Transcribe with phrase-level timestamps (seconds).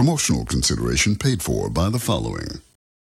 [0.00, 2.62] Promotional consideration paid for by the following.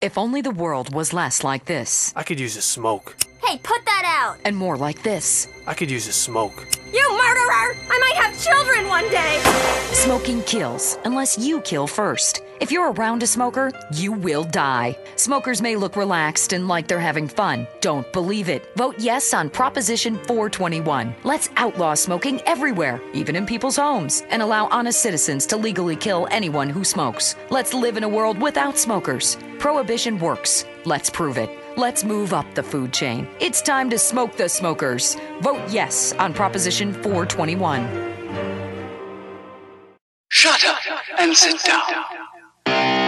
[0.01, 3.15] If only the world was less like this I could use a smoke.
[3.45, 4.37] Hey, put that out!
[4.43, 5.47] and more like this.
[5.67, 6.65] I could use a smoke.
[6.93, 7.75] You murderer!
[7.89, 9.39] I might have children one day!
[9.93, 12.41] Smoking kills unless you kill first.
[12.59, 14.97] If you're around a smoker, you will die.
[15.15, 17.67] Smokers may look relaxed and like they're having fun.
[17.79, 18.75] Don't believe it.
[18.75, 21.15] Vote yes on Proposition 421.
[21.23, 26.27] Let's outlaw smoking everywhere, even in people's homes, and allow honest citizens to legally kill
[26.31, 27.35] anyone who smokes.
[27.49, 29.37] Let's live in a world without smokers.
[29.57, 30.65] Prohibition works.
[30.85, 31.58] Let's prove it.
[31.77, 33.27] Let's move up the food chain.
[33.39, 35.15] It's time to smoke the smokers.
[35.41, 37.87] Vote yes on Proposition 421.
[40.29, 40.79] Shut up
[41.19, 42.98] and sit down.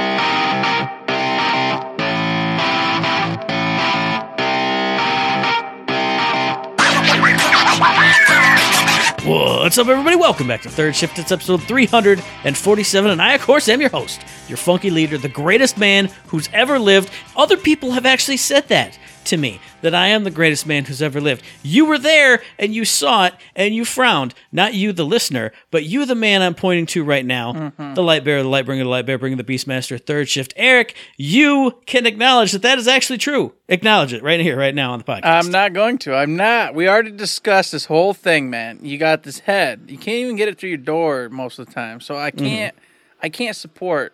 [9.31, 10.17] What's up, everybody?
[10.17, 11.17] Welcome back to Third Shift.
[11.17, 15.77] It's episode 347, and I, of course, am your host, your funky leader, the greatest
[15.77, 17.09] man who's ever lived.
[17.37, 21.01] Other people have actually said that to me, that I am the greatest man who's
[21.01, 21.43] ever lived.
[21.63, 24.33] You were there, and you saw it, and you frowned.
[24.51, 27.93] Not you, the listener, but you, the man I'm pointing to right now, mm-hmm.
[27.93, 30.53] the light bearer, the light bringer, the light bearer, bringer the Beastmaster, Third Shift.
[30.55, 33.53] Eric, you can acknowledge that that is actually true.
[33.67, 35.21] Acknowledge it right here, right now on the podcast.
[35.23, 36.13] I'm not going to.
[36.13, 36.75] I'm not.
[36.75, 38.79] We already discussed this whole thing, man.
[38.81, 39.85] You got this head.
[39.87, 42.01] You can't even get it through your door most of the time.
[42.01, 42.45] So I mm-hmm.
[42.45, 42.75] can't.
[43.23, 44.13] I can't support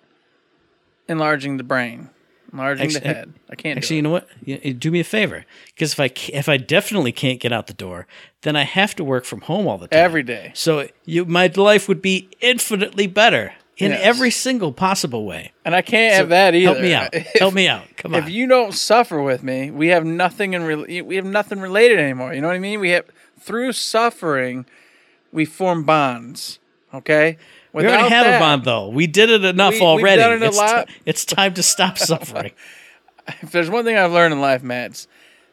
[1.07, 2.09] enlarging the brain,
[2.51, 3.33] enlarging Actually- the head.
[3.49, 3.77] I can't.
[3.77, 4.27] Actually, you know what?
[4.43, 7.73] You do me a favor, because if I if I definitely can't get out the
[7.73, 8.07] door,
[8.41, 10.51] then I have to work from home all the time every day.
[10.53, 14.01] So you, my life would be infinitely better in Yes.
[14.03, 15.51] every single possible way.
[15.63, 16.71] And I can't So have that either.
[16.73, 17.13] Help me out.
[17.13, 17.83] If- help me out.
[17.97, 18.23] Come on.
[18.23, 21.99] If you don't suffer with me, we have nothing in re- we have nothing related
[21.99, 22.33] anymore.
[22.33, 22.79] You know what I mean?
[22.79, 23.05] We have
[23.39, 24.65] through suffering,
[25.31, 26.59] we form bonds.
[26.93, 27.37] Okay.
[27.73, 28.87] We already Without have a that- bond, though.
[28.89, 30.21] We did it enough We- we've already.
[30.21, 30.87] done it a it's, lot.
[30.87, 32.51] ti- it's time to stop suffering.
[33.41, 35.07] if there's one thing I've learned in life, Matt, it's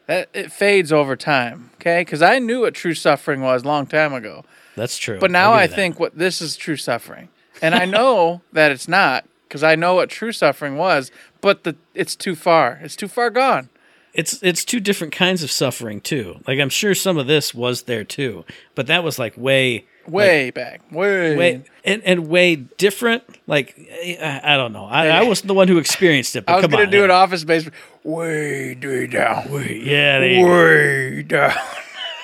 [0.07, 1.71] that it fades over time.
[1.75, 4.43] Okay, because I knew what true suffering was a long time ago,
[4.75, 5.19] That's true.
[5.19, 5.75] but now I that.
[5.75, 7.29] think what this is true suffering,
[7.61, 11.11] and I know that it's not because I know what true suffering was,
[11.41, 12.79] but the it's too far.
[12.83, 13.69] It's too far gone.
[14.13, 16.39] it's it's two different kinds of suffering too.
[16.47, 18.45] Like I'm sure some of this was there too,
[18.75, 23.23] but that was like way Way back, way, way and, and way different.
[23.47, 24.85] Like I, I don't know.
[24.85, 26.45] I, I wasn't the one who experienced it.
[26.45, 27.03] But I was gonna on, do hey.
[27.05, 27.69] an office space.
[28.03, 29.51] Way, way down.
[29.51, 30.19] Way, Yeah.
[30.19, 31.55] Way down.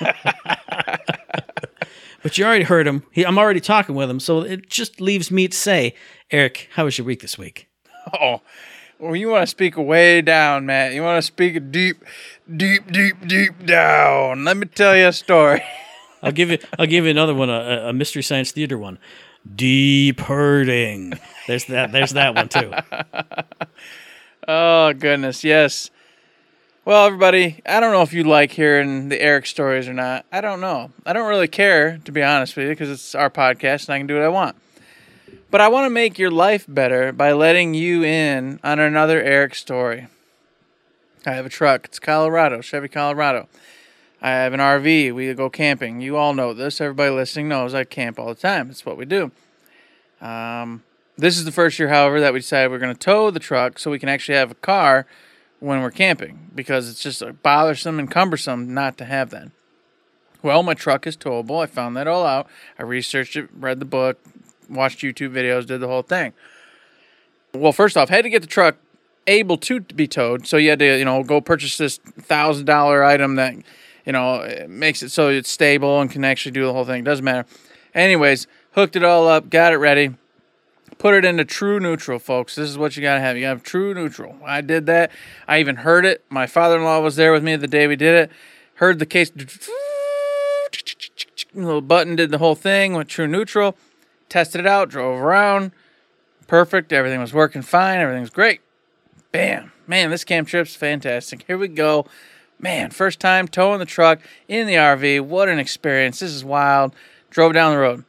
[2.22, 3.02] but you already heard him.
[3.10, 5.94] He, I'm already talking with him, so it just leaves me to say,
[6.30, 7.68] Eric, how was your week this week?
[8.20, 8.40] Oh,
[8.98, 10.92] well, you want to speak way down, Matt.
[10.92, 12.04] You want to speak deep,
[12.56, 14.44] deep, deep, deep down.
[14.44, 15.62] Let me tell you a story.
[16.22, 16.58] I'll give you.
[16.78, 18.98] I'll give you another one, a, a mystery science theater one.
[19.56, 21.14] Deep hurting.
[21.46, 21.92] There's that.
[21.92, 22.72] There's that one too.
[24.48, 25.88] Oh goodness, yes.
[26.84, 30.26] Well, everybody, I don't know if you like hearing the Eric stories or not.
[30.32, 30.90] I don't know.
[31.06, 33.98] I don't really care, to be honest with you, because it's our podcast and I
[33.98, 34.56] can do what I want.
[35.52, 39.54] But I want to make your life better by letting you in on another Eric
[39.54, 40.08] story.
[41.24, 41.84] I have a truck.
[41.84, 43.48] It's Colorado, Chevy Colorado.
[44.22, 45.12] I have an RV.
[45.12, 46.00] We go camping.
[46.00, 46.80] You all know this.
[46.80, 48.70] Everybody listening knows I camp all the time.
[48.70, 49.32] It's what we do.
[50.20, 50.84] Um,
[51.18, 53.80] this is the first year, however, that we decided we're going to tow the truck
[53.80, 55.06] so we can actually have a car
[55.58, 59.50] when we're camping because it's just uh, bothersome and cumbersome not to have that.
[60.40, 61.60] Well, my truck is towable.
[61.60, 62.46] I found that all out.
[62.78, 64.20] I researched it, read the book,
[64.68, 66.32] watched YouTube videos, did the whole thing.
[67.52, 68.76] Well, first off, had to get the truck
[69.26, 70.46] able to be towed.
[70.46, 73.54] So you had to, you know, go purchase this thousand dollar item that,
[74.04, 77.04] you know, it makes it so it's stable and can actually do the whole thing.
[77.04, 77.46] Doesn't matter.
[77.94, 80.14] Anyways, hooked it all up, got it ready
[81.02, 82.54] put it into true neutral, folks.
[82.54, 83.36] This is what you gotta have.
[83.36, 84.36] You gotta have true neutral.
[84.44, 85.10] I did that.
[85.48, 86.24] I even heard it.
[86.28, 88.30] My father-in-law was there with me the day we did it.
[88.74, 89.32] Heard the case.
[91.52, 92.94] Little button did the whole thing.
[92.94, 93.76] Went true neutral.
[94.28, 94.90] Tested it out.
[94.90, 95.72] Drove around.
[96.46, 96.92] Perfect.
[96.92, 97.98] Everything was working fine.
[97.98, 98.60] Everything was great.
[99.32, 99.72] Bam.
[99.88, 101.42] Man, this camp trip's fantastic.
[101.48, 102.06] Here we go.
[102.62, 105.22] Man, first time towing the truck in the RV.
[105.22, 106.20] What an experience.
[106.20, 106.94] This is wild.
[107.28, 108.04] Drove down the road.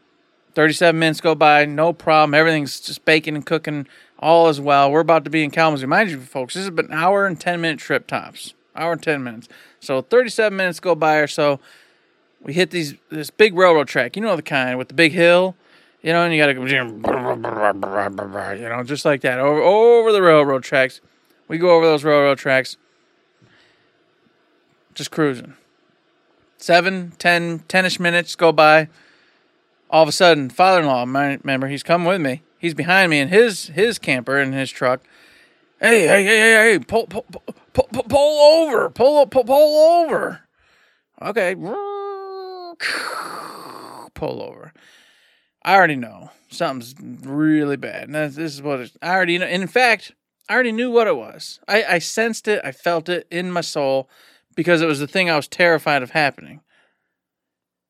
[0.53, 2.35] 37 minutes go by, no problem.
[2.35, 3.87] Everything's just baking and cooking,
[4.19, 4.91] all is well.
[4.91, 5.87] We're about to be in Kalamazoo.
[5.87, 8.53] Mind you, folks, this been an hour and 10 minute trip tops.
[8.75, 9.49] Hour and 10 minutes.
[9.79, 11.59] So 37 minutes go by or so.
[12.43, 14.15] We hit these this big railroad track.
[14.15, 15.55] You know the kind with the big hill,
[16.03, 16.83] you know, and you got to go, you
[18.69, 21.01] know, just like that over over the railroad tracks.
[21.47, 22.77] We go over those railroad tracks,
[24.95, 25.55] just cruising.
[26.57, 28.87] Seven, ten, ten-ish minutes go by
[29.89, 32.41] all of a sudden, father-in-law, my- remember, he's coming with me.
[32.57, 35.01] He's behind me in his his camper in his truck.
[35.79, 37.43] Hey, hey, hey, hey, hey, pull, pull, pull,
[37.73, 40.39] pull, pull, pull over, pull, pull, pull over.
[41.21, 41.53] Okay,
[44.13, 44.73] pull over.
[45.63, 46.95] I already know something's
[47.25, 48.05] really bad.
[48.05, 49.45] And this is what it, I already know.
[49.45, 50.13] And in fact,
[50.49, 51.59] I already knew what it was.
[51.67, 52.61] I, I sensed it.
[52.63, 54.09] I felt it in my soul
[54.55, 56.61] because it was the thing I was terrified of happening.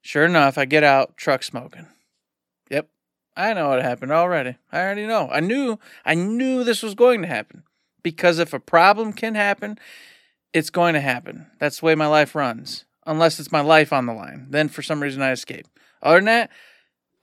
[0.02, 1.88] Sure enough, I get out, truck smoking.
[2.70, 2.90] Yep,
[3.36, 4.58] I know what happened already.
[4.72, 5.30] I already know.
[5.32, 5.80] I knew.
[6.06, 7.64] I knew this was going to happen
[8.02, 9.78] because if a problem can happen,
[10.52, 11.48] it's going to happen.
[11.60, 12.86] That's the way my life runs.
[13.06, 15.68] Unless it's my life on the line, then for some reason I escape.
[16.02, 16.50] Other than that,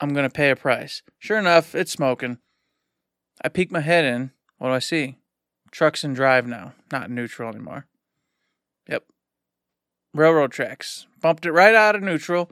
[0.01, 1.03] I'm gonna pay a price.
[1.19, 2.39] Sure enough, it's smoking.
[3.43, 4.33] I peek my head in.
[4.59, 5.19] What do I see?
[5.71, 7.87] Trucks in drive now, not neutral anymore.
[10.15, 11.07] Railroad tracks.
[11.21, 12.51] Bumped it right out of neutral,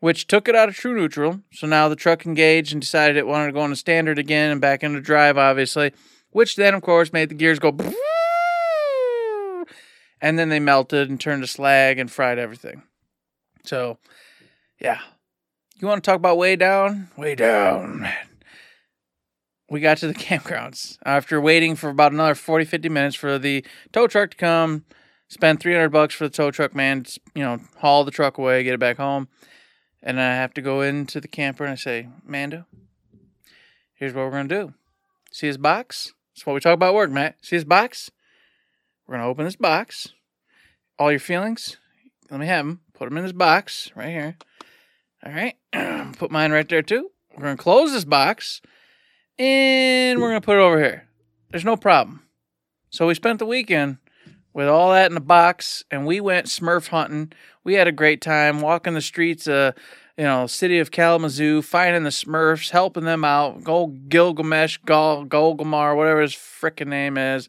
[0.00, 1.40] which took it out of true neutral.
[1.52, 4.60] So now the truck engaged and decided it wanted to go into standard again and
[4.60, 5.92] back into drive, obviously.
[6.30, 7.76] Which then, of course, made the gears go.
[10.20, 12.82] And then they melted and turned to slag and fried everything.
[13.64, 13.98] So,
[14.78, 15.00] yeah.
[15.80, 17.08] You want to talk about way down?
[17.16, 18.06] Way down.
[19.70, 23.64] We got to the campgrounds after waiting for about another 40, 50 minutes for the
[23.92, 24.84] tow truck to come,
[25.30, 28.74] spend 300 bucks for the tow truck man, you know, haul the truck away, get
[28.74, 29.28] it back home.
[30.02, 32.66] And I have to go into the camper and I say, Mando,
[33.94, 34.74] here's what we're going to do.
[35.30, 36.12] See his box?
[36.34, 37.36] That's what we talk about work, Matt.
[37.42, 38.10] See his box?
[39.06, 40.08] We're going to open this box.
[40.98, 41.78] All your feelings,
[42.30, 42.80] let me have them.
[42.94, 44.36] Put them in this box right here.
[45.24, 45.56] All right.
[46.18, 47.10] put mine right there too.
[47.34, 48.60] We're going to close this box
[49.38, 51.08] and we're going to put it over here.
[51.50, 52.24] There's no problem.
[52.90, 53.98] So we spent the weekend
[54.52, 57.32] with all that in the box and we went Smurf hunting.
[57.64, 59.74] We had a great time walking the streets of,
[60.16, 63.62] you know, city of Kalamazoo, finding the Smurfs, helping them out.
[63.62, 67.48] Go Gilgamesh, Gol, Golgamar, whatever his frickin' name is.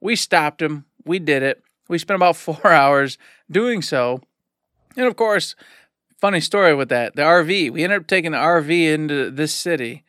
[0.00, 0.84] We stopped him.
[1.04, 1.62] We did it.
[1.88, 3.18] We spent about four hours
[3.50, 4.20] doing so.
[4.96, 5.54] And of course,
[6.18, 7.70] funny story with that the RV.
[7.70, 10.04] We ended up taking the RV into this city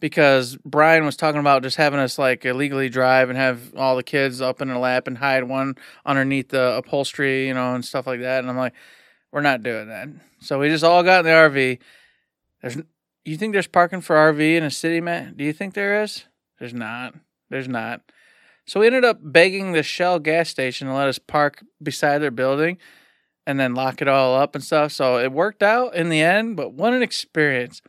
[0.00, 4.02] because Brian was talking about just having us like illegally drive and have all the
[4.02, 8.06] kids up in a lap and hide one underneath the upholstery, you know, and stuff
[8.06, 8.40] like that.
[8.40, 8.74] And I'm like,
[9.32, 10.08] we're not doing that.
[10.40, 11.78] So we just all got in the RV.
[12.62, 12.78] There's,
[13.24, 15.34] you think there's parking for RV in a city, man?
[15.36, 16.24] Do you think there is?
[16.58, 17.14] There's not.
[17.50, 18.02] There's not.
[18.66, 22.30] So we ended up begging the Shell gas station to let us park beside their
[22.30, 22.78] building
[23.46, 24.92] and then lock it all up and stuff.
[24.92, 27.80] So it worked out in the end, but what an experience.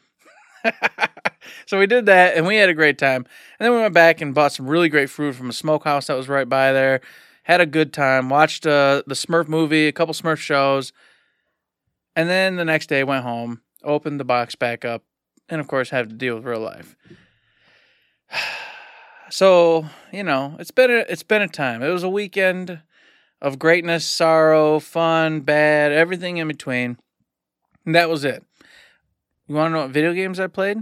[1.65, 3.25] so we did that and we had a great time.
[3.59, 6.17] And then we went back and bought some really great food from a smokehouse that
[6.17, 7.01] was right by there.
[7.43, 8.29] Had a good time.
[8.29, 10.91] Watched uh, the Smurf movie, a couple Smurf shows.
[12.15, 15.03] And then the next day went home, opened the box back up,
[15.49, 16.95] and of course had to deal with real life.
[19.29, 21.83] So, you know, it's been a, it's been a time.
[21.83, 22.79] It was a weekend
[23.41, 26.97] of greatness, sorrow, fun, bad, everything in between.
[27.85, 28.43] And that was it.
[29.47, 30.77] You want to know what video games I played?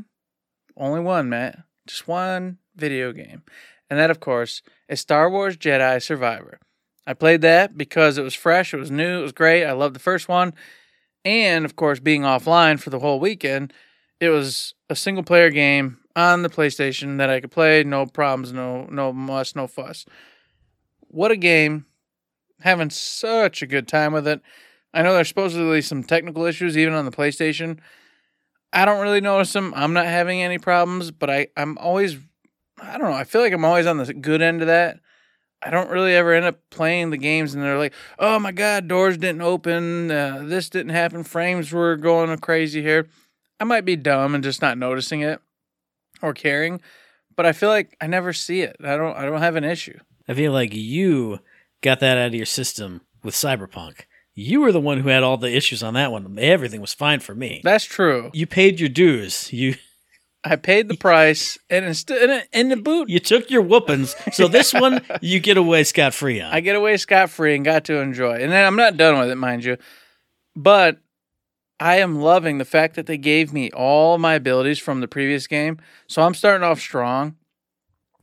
[0.77, 1.60] Only one, Matt.
[1.88, 3.44] Just one video game.
[3.89, 6.60] And that, of course, is Star Wars Jedi Survivor.
[7.07, 9.63] I played that because it was fresh, it was new, it was great.
[9.66, 10.54] I loved the first one.
[11.24, 13.74] And, of course, being offline for the whole weekend,
[14.19, 18.54] it was a single player game on the PlayStation that I could play, no problems,
[18.54, 20.06] no no muss, no fuss.
[21.02, 21.85] What a game.
[22.61, 24.42] Having such a good time with it.
[24.94, 27.80] I know there's supposedly some technical issues even on the PlayStation.
[28.76, 29.74] I don't really notice them.
[29.74, 32.18] I'm not having any problems, but I, I'm always,
[32.78, 35.00] I don't know, I feel like I'm always on the good end of that.
[35.64, 38.90] I don't really ever end up playing the games and they're like, oh my God,
[38.90, 43.08] doors didn't open, uh, this didn't happen, frames were going crazy here.
[43.62, 45.40] I might be dumb and just not noticing it
[46.22, 46.82] or caring,
[47.38, 48.76] but I feel like I never see it.
[48.84, 49.98] I don't, I don't have an issue.
[50.28, 51.40] I feel like you
[51.82, 54.02] got that out of your system with Cyberpunk.
[54.35, 56.37] You were the one who had all the issues on that one.
[56.37, 57.61] Everything was fine for me.
[57.63, 58.30] That's true.
[58.33, 59.51] You paid your dues.
[59.54, 59.75] You
[60.44, 63.09] I paid the price, and it's in, in the boot.
[63.09, 64.13] you took your whoopings.
[64.33, 66.54] So this one you get away scot free on.
[66.54, 68.35] I get away scot free and got to enjoy.
[68.35, 69.77] And then I'm not done with it, mind you.
[70.54, 70.99] But
[71.80, 75.47] I am loving the fact that they gave me all my abilities from the previous
[75.47, 75.80] game.
[76.07, 77.35] So I'm starting off strong.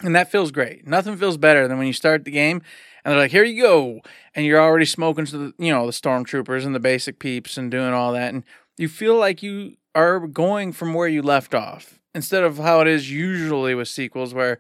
[0.01, 0.87] And that feels great.
[0.87, 2.61] Nothing feels better than when you start the game
[3.05, 4.01] and they're like, here you go.
[4.35, 7.71] And you're already smoking to the, you know, the stormtroopers and the basic peeps and
[7.71, 8.33] doing all that.
[8.33, 8.45] And
[8.79, 12.89] you feel like you are going from where you left off instead of how it
[12.89, 14.59] is usually with sequels where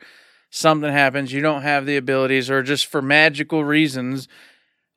[0.50, 4.28] something happens, you don't have the abilities, or just for magical reasons,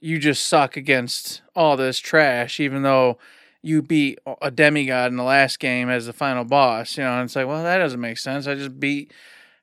[0.02, 3.18] you just suck against all this trash, even though
[3.62, 6.98] you beat a demigod in the last game as the final boss.
[6.98, 8.48] You know, and it's like, well, that doesn't make sense.
[8.48, 9.14] I just beat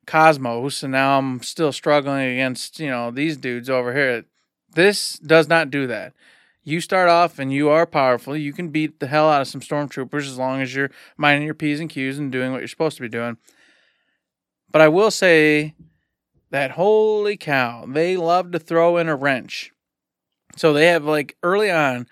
[0.06, 4.25] Cosmos, and now I'm still struggling against you know these dudes over here.
[4.75, 6.12] This does not do that.
[6.64, 8.37] You start off and you are powerful.
[8.37, 11.54] You can beat the hell out of some stormtroopers as long as you're minding your
[11.54, 13.37] p's and q's and doing what you're supposed to be doing.
[14.71, 15.75] But I will say
[16.50, 19.73] that holy cow, they love to throw in a wrench.
[20.56, 22.06] So they have like early on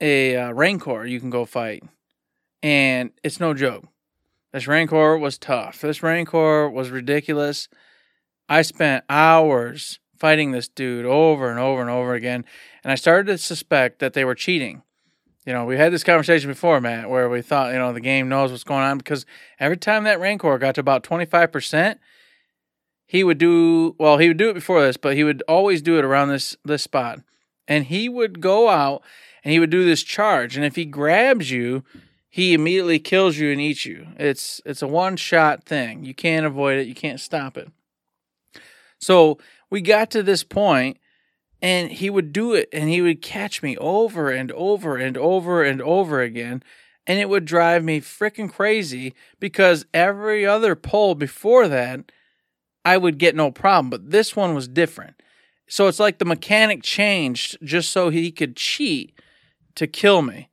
[0.00, 1.82] a uh, Rancor you can go fight,
[2.62, 3.84] and it's no joke.
[4.52, 5.80] This Rancor was tough.
[5.80, 7.68] This Rancor was ridiculous.
[8.48, 12.44] I spent hours fighting this dude over and over and over again,
[12.84, 14.82] and I started to suspect that they were cheating.
[15.46, 18.28] You know, we had this conversation before, Matt, where we thought, you know, the game
[18.28, 19.26] knows what's going on because
[19.58, 21.98] every time that Rancor got to about 25%,
[23.06, 25.98] he would do well, he would do it before this, but he would always do
[25.98, 27.20] it around this this spot.
[27.66, 29.02] And he would go out
[29.44, 30.56] and he would do this charge.
[30.56, 31.84] And if he grabs you,
[32.34, 34.06] he immediately kills you and eats you.
[34.16, 36.02] It's it's a one shot thing.
[36.02, 36.86] You can't avoid it.
[36.86, 37.68] You can't stop it.
[38.98, 39.36] So
[39.68, 40.96] we got to this point
[41.60, 45.62] and he would do it and he would catch me over and over and over
[45.62, 46.62] and over again.
[47.06, 52.10] And it would drive me freaking crazy because every other pull before that,
[52.82, 53.90] I would get no problem.
[53.90, 55.22] But this one was different.
[55.68, 59.20] So it's like the mechanic changed just so he could cheat
[59.74, 60.48] to kill me.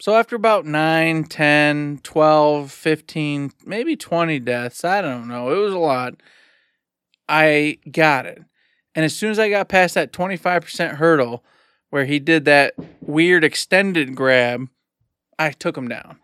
[0.00, 5.74] So after about 9, 10, 12, 15, maybe 20 deaths, I don't know, it was
[5.74, 6.14] a lot,
[7.28, 8.42] I got it.
[8.94, 11.44] And as soon as I got past that 25% hurdle
[11.90, 14.68] where he did that weird extended grab,
[15.38, 16.18] I took him down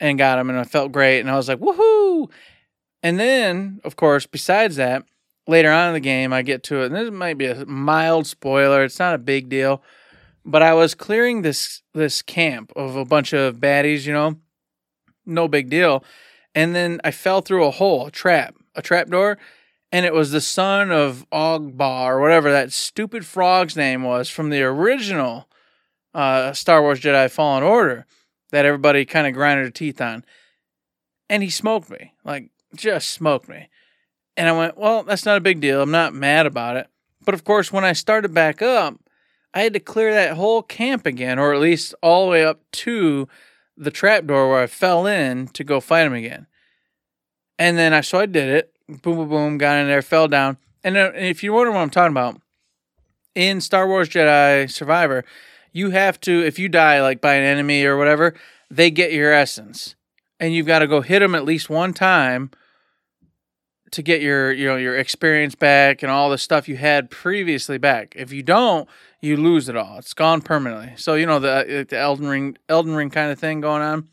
[0.00, 2.28] and got him and I felt great and I was like, "Woohoo!"
[3.00, 5.04] And then, of course, besides that,
[5.46, 8.26] later on in the game, I get to it, and this might be a mild
[8.26, 8.82] spoiler.
[8.82, 9.82] It's not a big deal,
[10.46, 14.36] but I was clearing this this camp of a bunch of baddies, you know,
[15.26, 16.04] no big deal,
[16.54, 19.38] and then I fell through a hole, a trap, a trap door,
[19.90, 24.50] and it was the son of Ogba or whatever that stupid frog's name was from
[24.50, 25.48] the original
[26.14, 28.06] uh, Star Wars Jedi Fallen Order
[28.50, 30.24] that everybody kind of grinded their teeth on,
[31.28, 33.68] and he smoked me, like just smoked me.
[34.36, 35.80] And I went, well, that's not a big deal.
[35.82, 36.86] I'm not mad about it.
[37.24, 39.00] But of course, when I started back up,
[39.56, 42.60] I had to clear that whole camp again, or at least all the way up
[42.72, 43.26] to
[43.74, 46.46] the trapdoor where I fell in to go fight him again.
[47.58, 48.74] And then I so I did it.
[48.86, 49.56] Boom, boom, boom.
[49.56, 50.58] Got in there, fell down.
[50.84, 52.38] And if you wonder what I'm talking about,
[53.34, 55.24] in Star Wars Jedi Survivor,
[55.72, 58.34] you have to if you die like by an enemy or whatever,
[58.70, 59.94] they get your essence,
[60.38, 62.50] and you've got to go hit them at least one time
[63.96, 67.78] to get your you know your experience back and all the stuff you had previously
[67.78, 68.14] back.
[68.16, 68.88] If you don't,
[69.20, 69.98] you lose it all.
[69.98, 70.92] It's gone permanently.
[70.96, 74.08] So you know the uh, the Elden Ring Elden Ring kind of thing going on.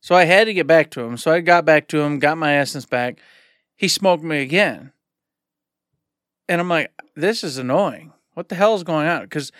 [0.00, 1.16] So I had to get back to him.
[1.16, 3.18] So I got back to him, got my essence back.
[3.74, 4.92] He smoked me again.
[6.46, 8.12] And I'm like, this is annoying.
[8.34, 9.22] What the hell is going on?
[9.22, 9.50] Because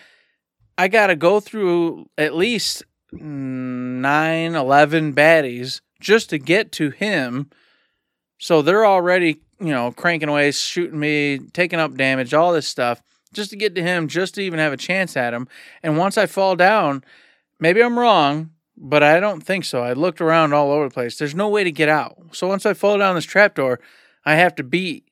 [0.77, 2.83] I got to go through at least
[3.15, 7.49] mm, nine, 11 baddies just to get to him.
[8.39, 13.03] So they're already, you know, cranking away, shooting me, taking up damage, all this stuff,
[13.33, 15.49] just to get to him, just to even have a chance at him.
[15.83, 17.05] And once I fall down,
[17.61, 19.83] maybe I'm wrong, but I don't think so.
[19.83, 21.17] I looked around all over the place.
[21.17, 22.17] There's no way to get out.
[22.33, 23.81] So once I fall down this trapdoor,
[24.25, 25.09] I have to beat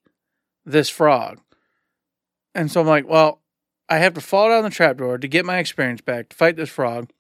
[0.65, 1.41] this frog.
[2.55, 3.41] And so I'm like, well,
[3.89, 6.71] I have to fall down the trapdoor to get my experience back to fight this
[6.71, 7.11] frog.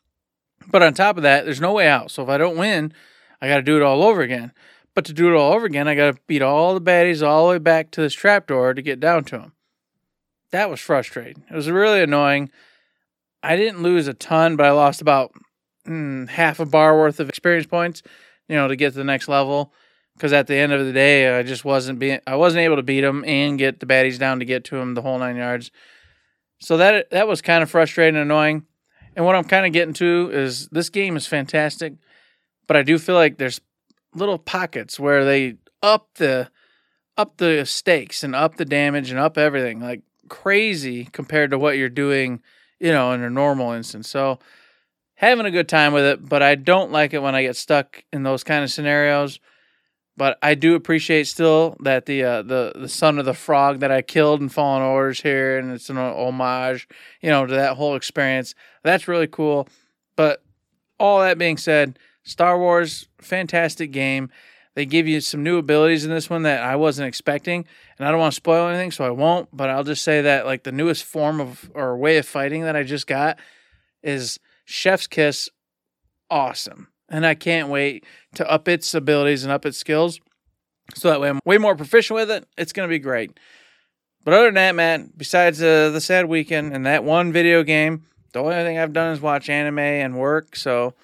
[0.71, 2.11] But on top of that, there's no way out.
[2.11, 2.93] So if I don't win,
[3.41, 4.53] I got to do it all over again.
[4.95, 7.47] But to do it all over again, I got to beat all the baddies all
[7.47, 9.53] the way back to this trapdoor to get down to them.
[10.51, 11.45] That was frustrating.
[11.51, 12.51] It was really annoying.
[13.43, 15.33] I didn't lose a ton, but I lost about
[15.87, 18.03] mm, half a bar worth of experience points,
[18.49, 19.73] you know, to get to the next level.
[20.15, 22.83] Because at the end of the day, I just wasn't being, I wasn't able to
[22.83, 25.71] beat them and get the baddies down to get to them the whole nine yards.
[26.61, 28.67] So that that was kind of frustrating and annoying.
[29.17, 31.95] And what I'm kind of getting to is this game is fantastic,
[32.67, 33.61] but I do feel like there's
[34.15, 36.51] little pockets where they up the
[37.17, 41.77] up the stakes and up the damage and up everything like crazy compared to what
[41.77, 42.41] you're doing,
[42.81, 44.09] you know, in a normal instance.
[44.09, 44.39] So
[45.15, 48.03] having a good time with it, but I don't like it when I get stuck
[48.13, 49.41] in those kind of scenarios.
[50.17, 53.91] But I do appreciate still that the uh, the the son of the frog that
[53.91, 56.87] I killed in Fallen Orders here, and it's an homage,
[57.23, 58.55] you know, to that whole experience.
[58.83, 59.69] That's really cool.
[60.15, 60.43] But
[60.99, 64.31] all that being said, Star Wars, fantastic game.
[64.75, 67.67] They give you some new abilities in this one that I wasn't expecting,
[67.99, 69.49] and I don't want to spoil anything, so I won't.
[69.53, 72.77] But I'll just say that like the newest form of or way of fighting that
[72.77, 73.39] I just got
[74.03, 75.51] is Chef's Kiss,
[76.31, 76.89] awesome.
[77.09, 80.19] And I can't wait to up its abilities and up its skills.
[80.95, 82.47] So that way I'm way more proficient with it.
[82.57, 83.39] It's going to be great.
[84.25, 88.07] But other than that, man, besides uh, the sad weekend and that one video game,
[88.33, 90.57] the only thing I've done is watch anime and work.
[90.57, 90.95] So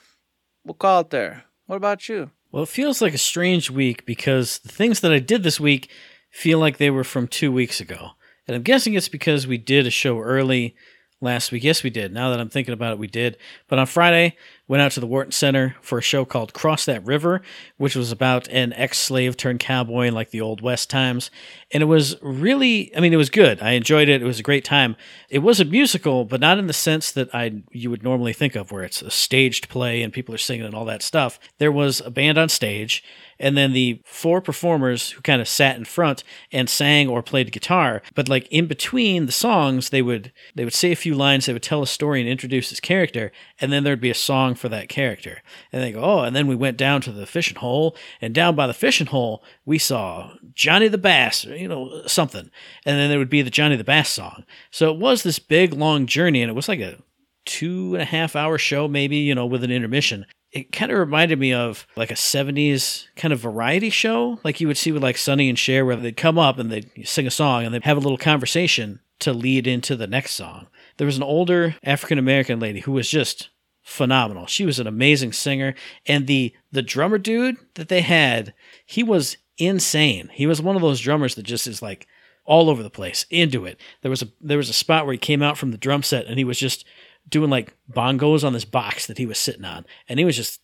[0.64, 1.44] we'll call it there.
[1.66, 2.30] What about you?
[2.50, 5.90] Well, it feels like a strange week because the things that I did this week
[6.30, 8.10] feel like they were from two weeks ago.
[8.46, 10.74] And I'm guessing it's because we did a show early
[11.20, 11.64] last week.
[11.64, 12.12] Yes, we did.
[12.12, 13.36] Now that I'm thinking about it, we did.
[13.68, 14.36] But on Friday,
[14.68, 17.40] went out to the Wharton Center for a show called Cross That River,
[17.78, 21.30] which was about an ex-slave turned cowboy in like the old west times.
[21.72, 23.62] And it was really, I mean, it was good.
[23.62, 24.22] I enjoyed it.
[24.22, 24.94] It was a great time.
[25.30, 28.54] It was a musical, but not in the sense that I you would normally think
[28.54, 31.40] of, where it's a staged play and people are singing and all that stuff.
[31.58, 33.02] There was a band on stage
[33.40, 37.52] and then the four performers who kind of sat in front and sang or played
[37.52, 41.46] guitar but like in between the songs they would they would say a few lines
[41.46, 44.54] they would tell a story and introduce his character and then there'd be a song
[44.58, 45.42] for that character.
[45.72, 48.54] And they go oh and then we went down to the fishing hole and down
[48.54, 52.50] by the fishing hole we saw johnny the bass or, you know something.
[52.84, 54.44] And then there would be the johnny the bass song.
[54.70, 56.98] So it was this big long journey and it was like a
[57.44, 60.26] two and a half hour show maybe you know with an intermission.
[60.50, 64.66] It kind of reminded me of like a 70s kind of variety show like you
[64.66, 67.30] would see with like Sonny and Cher where they'd come up and they'd sing a
[67.30, 70.68] song and they'd have a little conversation to lead into the next song.
[70.96, 73.50] There was an older African American lady who was just
[73.88, 74.46] phenomenal.
[74.46, 75.74] She was an amazing singer
[76.06, 78.52] and the the drummer dude that they had,
[78.84, 80.28] he was insane.
[80.34, 82.06] He was one of those drummers that just is like
[82.44, 83.80] all over the place, into it.
[84.02, 86.26] There was a there was a spot where he came out from the drum set
[86.26, 86.84] and he was just
[87.28, 89.86] doing like bongos on this box that he was sitting on.
[90.06, 90.60] And he was just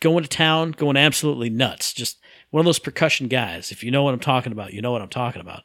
[0.00, 1.92] going to town, going absolutely nuts.
[1.92, 2.18] Just
[2.50, 3.70] one of those percussion guys.
[3.70, 5.62] If you know what I'm talking about, you know what I'm talking about.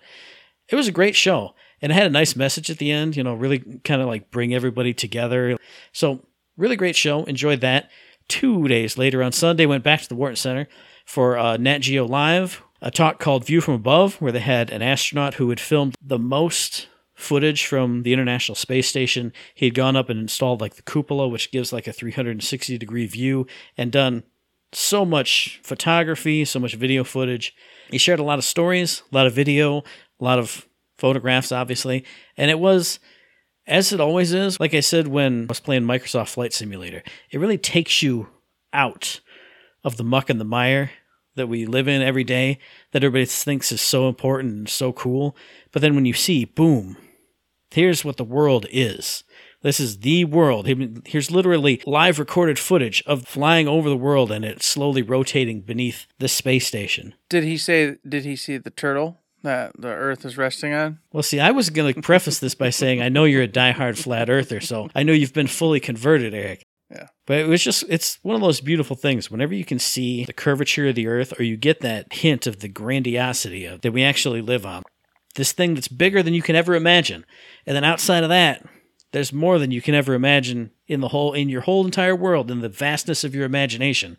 [0.69, 1.55] It was a great show.
[1.81, 4.29] And it had a nice message at the end, you know, really kind of like
[4.29, 5.57] bring everybody together.
[5.93, 6.23] So,
[6.57, 7.23] really great show.
[7.25, 7.89] Enjoyed that.
[8.27, 10.67] Two days later on Sunday, went back to the Wharton Center
[11.05, 14.81] for uh, Nat Geo Live, a talk called View from Above, where they had an
[14.81, 19.33] astronaut who had filmed the most footage from the International Space Station.
[19.53, 23.05] He had gone up and installed like the cupola, which gives like a 360 degree
[23.05, 23.47] view,
[23.77, 24.23] and done
[24.73, 27.53] so much photography, so much video footage.
[27.89, 32.05] He shared a lot of stories, a lot of video, a lot of photographs, obviously.
[32.37, 32.99] And it was,
[33.67, 37.39] as it always is, like I said when I was playing Microsoft Flight Simulator, it
[37.39, 38.29] really takes you
[38.73, 39.21] out
[39.83, 40.91] of the muck and the mire
[41.35, 42.59] that we live in every day
[42.91, 45.35] that everybody thinks is so important and so cool.
[45.71, 46.97] But then when you see, boom,
[47.69, 49.23] here's what the world is.
[49.61, 50.67] This is the world.
[51.05, 56.07] Here's literally live recorded footage of flying over the world and it slowly rotating beneath
[56.17, 57.13] the space station.
[57.29, 57.97] Did he say?
[58.07, 60.99] Did he see the turtle that the Earth is resting on?
[61.11, 63.97] Well, see, I was going to preface this by saying I know you're a diehard
[63.97, 66.65] flat earther, so I know you've been fully converted, Eric.
[66.89, 67.07] Yeah.
[67.25, 69.31] But it was just, it's one of those beautiful things.
[69.31, 72.59] Whenever you can see the curvature of the earth or you get that hint of
[72.59, 74.83] the grandiosity of that we actually live on,
[75.35, 77.25] this thing that's bigger than you can ever imagine.
[77.65, 78.65] And then outside of that,
[79.13, 82.51] there's more than you can ever imagine in the whole, in your whole entire world,
[82.51, 84.17] in the vastness of your imagination.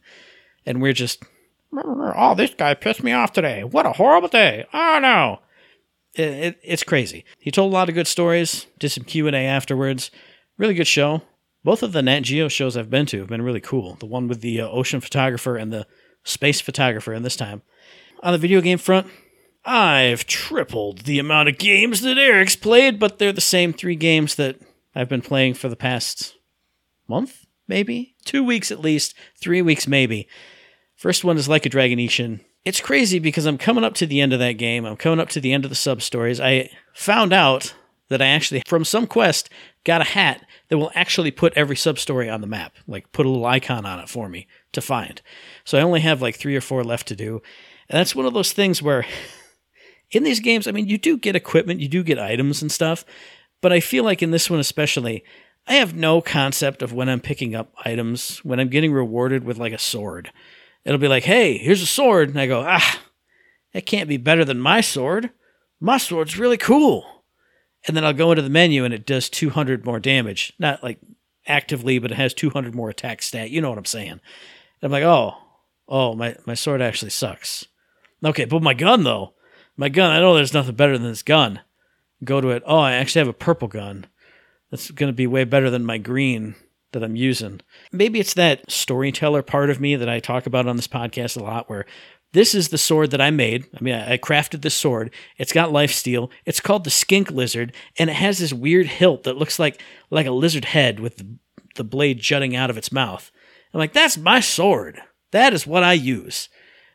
[0.64, 1.22] And we're just,
[1.74, 3.64] oh, this guy pissed me off today.
[3.64, 4.66] What a horrible day.
[4.72, 5.40] Oh no.
[6.14, 7.24] It, it, it's crazy.
[7.38, 10.10] He told a lot of good stories, did some Q&A afterwards.
[10.58, 11.22] Really good show.
[11.64, 13.94] Both of the Nat Geo shows I've been to have been really cool.
[13.94, 15.86] The one with the uh, ocean photographer and the
[16.24, 17.62] space photographer, and this time.
[18.22, 19.06] On the video game front,
[19.64, 24.34] I've tripled the amount of games that Eric's played, but they're the same three games
[24.36, 24.60] that
[24.94, 26.36] I've been playing for the past
[27.08, 28.14] month, maybe?
[28.24, 30.28] Two weeks at least, three weeks maybe.
[31.02, 32.38] First one is Like a Dragon Ishin.
[32.64, 34.84] It's crazy because I'm coming up to the end of that game.
[34.84, 36.40] I'm coming up to the end of the sub stories.
[36.40, 37.74] I found out
[38.08, 39.50] that I actually, from some quest,
[39.82, 43.26] got a hat that will actually put every sub story on the map, like put
[43.26, 45.20] a little icon on it for me to find.
[45.64, 47.42] So I only have like three or four left to do.
[47.88, 49.04] And that's one of those things where
[50.12, 53.04] in these games, I mean, you do get equipment, you do get items and stuff,
[53.60, 55.24] but I feel like in this one especially,
[55.66, 59.58] I have no concept of when I'm picking up items, when I'm getting rewarded with
[59.58, 60.30] like a sword.
[60.84, 62.30] It'll be like, hey, here's a sword.
[62.30, 63.00] And I go, ah,
[63.72, 65.30] that can't be better than my sword.
[65.80, 67.24] My sword's really cool.
[67.86, 70.52] And then I'll go into the menu and it does 200 more damage.
[70.58, 70.98] Not like
[71.46, 73.50] actively, but it has 200 more attack stat.
[73.50, 74.10] You know what I'm saying.
[74.10, 74.20] And
[74.82, 75.34] I'm like, oh,
[75.88, 77.66] oh, my, my sword actually sucks.
[78.24, 79.34] Okay, but my gun, though,
[79.76, 81.60] my gun, I know there's nothing better than this gun.
[82.22, 82.62] Go to it.
[82.66, 84.06] Oh, I actually have a purple gun.
[84.70, 86.54] That's going to be way better than my green
[86.92, 87.60] that I'm using.
[87.90, 91.42] Maybe it's that storyteller part of me that I talk about on this podcast a
[91.42, 91.86] lot where
[92.32, 93.66] this is the sword that I made.
[93.78, 95.12] I mean, I crafted this sword.
[95.36, 96.30] It's got life steal.
[96.46, 100.26] It's called the skink lizard, and it has this weird hilt that looks like like
[100.26, 101.22] a lizard head with
[101.74, 103.30] the blade jutting out of its mouth.
[103.72, 105.00] I'm like, that's my sword.
[105.30, 106.48] That is what I use.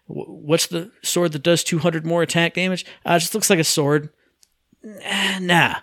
[0.06, 2.86] What's the sword that does 200 more attack damage?
[3.06, 4.10] Uh, it just looks like a sword.
[5.40, 5.78] Nah.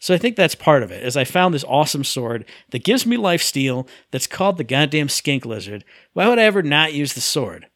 [0.00, 1.04] So I think that's part of it.
[1.04, 5.08] Is I found this awesome sword that gives me life steal that's called the goddamn
[5.08, 5.84] skink lizard.
[6.14, 7.66] Why would I ever not use the sword?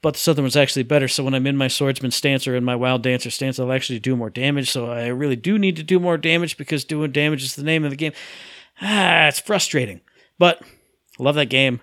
[0.00, 1.08] But this other one's actually better.
[1.08, 3.98] So when I'm in my swordsman stance or in my wild dancer stance, I'll actually
[3.98, 4.70] do more damage.
[4.70, 7.84] So I really do need to do more damage because doing damage is the name
[7.84, 8.12] of the game.
[8.82, 10.02] Ah, it's frustrating.
[10.38, 10.62] But
[11.18, 11.80] love that game.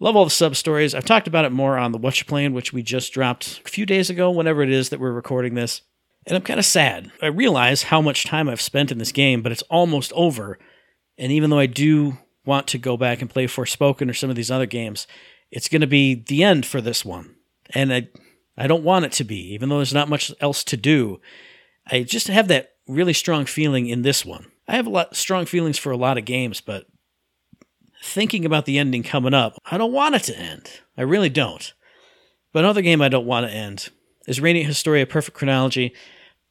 [0.00, 0.94] Love all the sub stories.
[0.94, 3.68] I've talked about it more on the What You Playing, which we just dropped a
[3.68, 5.82] few days ago, whenever it is that we're recording this.
[6.26, 7.10] And I'm kind of sad.
[7.22, 10.58] I realize how much time I've spent in this game, but it's almost over.
[11.16, 14.36] And even though I do want to go back and play Forspoken or some of
[14.36, 15.06] these other games,
[15.50, 17.36] it's going to be the end for this one.
[17.74, 18.08] And I,
[18.56, 21.20] I don't want it to be, even though there's not much else to do.
[21.90, 24.46] I just have that really strong feeling in this one.
[24.68, 26.86] I have a lot strong feelings for a lot of games, but
[28.02, 30.70] thinking about the ending coming up, I don't want it to end.
[30.96, 31.72] I really don't.
[32.52, 33.90] But another game I don't want to end
[34.26, 35.94] is Radiant Historia Perfect Chronology.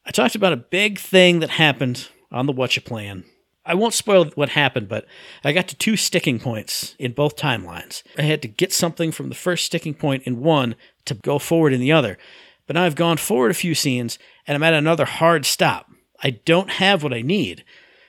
[0.05, 3.25] I talked about a big thing that happened on the Whatcha Playin.
[3.65, 5.05] I won't spoil what happened, but
[5.43, 8.01] I got to two sticking points in both timelines.
[8.17, 11.73] I had to get something from the first sticking point in one to go forward
[11.73, 12.17] in the other.
[12.65, 15.91] But now I've gone forward a few scenes and I'm at another hard stop.
[16.23, 17.63] I don't have what I need.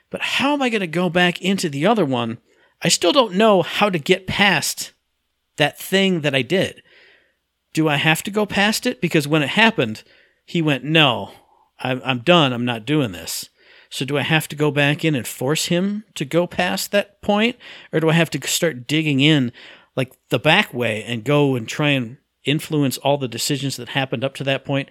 [0.09, 2.39] But how am I going to go back into the other one?
[2.83, 4.93] I still don't know how to get past
[5.57, 6.83] that thing that I did.
[7.73, 9.01] Do I have to go past it?
[9.01, 10.03] Because when it happened,
[10.45, 11.33] he went, No,
[11.79, 12.53] I'm, I'm done.
[12.53, 13.49] I'm not doing this.
[13.91, 17.21] So do I have to go back in and force him to go past that
[17.23, 17.57] point?
[17.93, 19.53] Or do I have to start digging in
[19.97, 24.23] like the back way and go and try and influence all the decisions that happened
[24.23, 24.89] up to that point?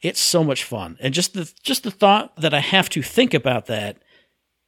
[0.00, 0.96] It's so much fun.
[1.00, 3.96] And just the just the thought that I have to think about that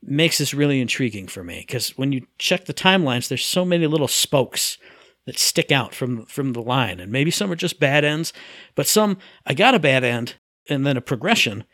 [0.02, 3.86] makes this really intriguing for me because when you check the timelines there's so many
[3.86, 4.78] little spokes
[5.28, 6.98] that stick out from from the line.
[6.98, 8.32] And maybe some are just bad ends
[8.74, 10.36] but some I got a bad end
[10.68, 11.64] and then a progression.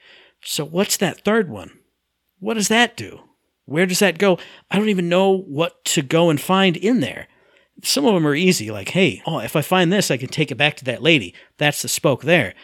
[0.42, 1.78] So what's that third one?
[2.40, 3.20] What does that do?
[3.64, 4.38] Where does that go?
[4.72, 7.28] I don't even know what to go and find in there.
[7.82, 10.50] Some of them are easy like hey oh if I find this I can take
[10.50, 11.32] it back to that lady.
[11.56, 12.54] That's the spoke there.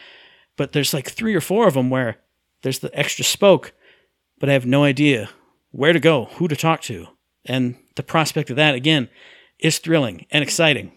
[0.57, 2.19] But there's like three or four of them where
[2.63, 3.73] there's the extra spoke
[4.41, 5.31] but I have no idea
[5.71, 7.07] where to go, who to talk to.
[7.45, 9.09] And the prospect of that, again,
[9.63, 10.93] is thrilling and exciting.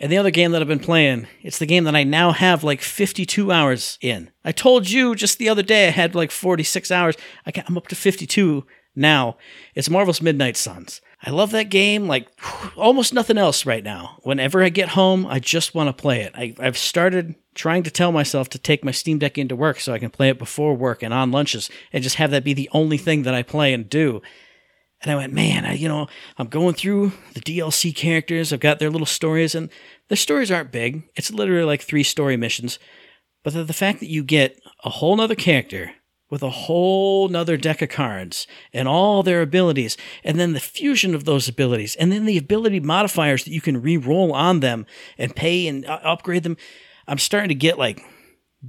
[0.00, 2.64] And the other game that I've been playing, it's the game that I now have
[2.64, 4.30] like 52 hours in.
[4.44, 7.16] I told you just the other day I had like 46 hours.
[7.46, 9.36] I I'm up to 52 now.
[9.76, 11.00] It's Marvel's Midnight Suns.
[11.22, 12.28] I love that game like
[12.76, 14.18] almost nothing else right now.
[14.22, 16.32] Whenever I get home, I just want to play it.
[16.34, 19.92] I, I've started trying to tell myself to take my Steam Deck into work so
[19.92, 22.70] I can play it before work and on lunches and just have that be the
[22.72, 24.20] only thing that I play and do.
[25.02, 26.06] And I went, man, I, you know,
[26.38, 28.52] I'm going through the DLC characters.
[28.52, 29.68] I've got their little stories, and
[30.08, 31.02] their stories aren't big.
[31.16, 32.78] It's literally like three story missions.
[33.42, 35.92] But the, the fact that you get a whole nother character
[36.30, 41.14] with a whole nother deck of cards and all their abilities, and then the fusion
[41.14, 44.86] of those abilities, and then the ability modifiers that you can re-roll on them
[45.18, 46.56] and pay and uh, upgrade them.
[47.06, 48.02] I'm starting to get like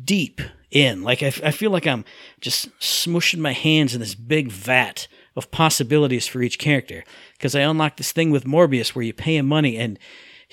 [0.04, 0.42] deep
[0.72, 1.04] in.
[1.04, 2.04] Like I, I feel like I'm
[2.42, 7.62] just smushing my hands in this big vat of possibilities for each character because I
[7.62, 9.98] unlocked this thing with Morbius where you pay him money and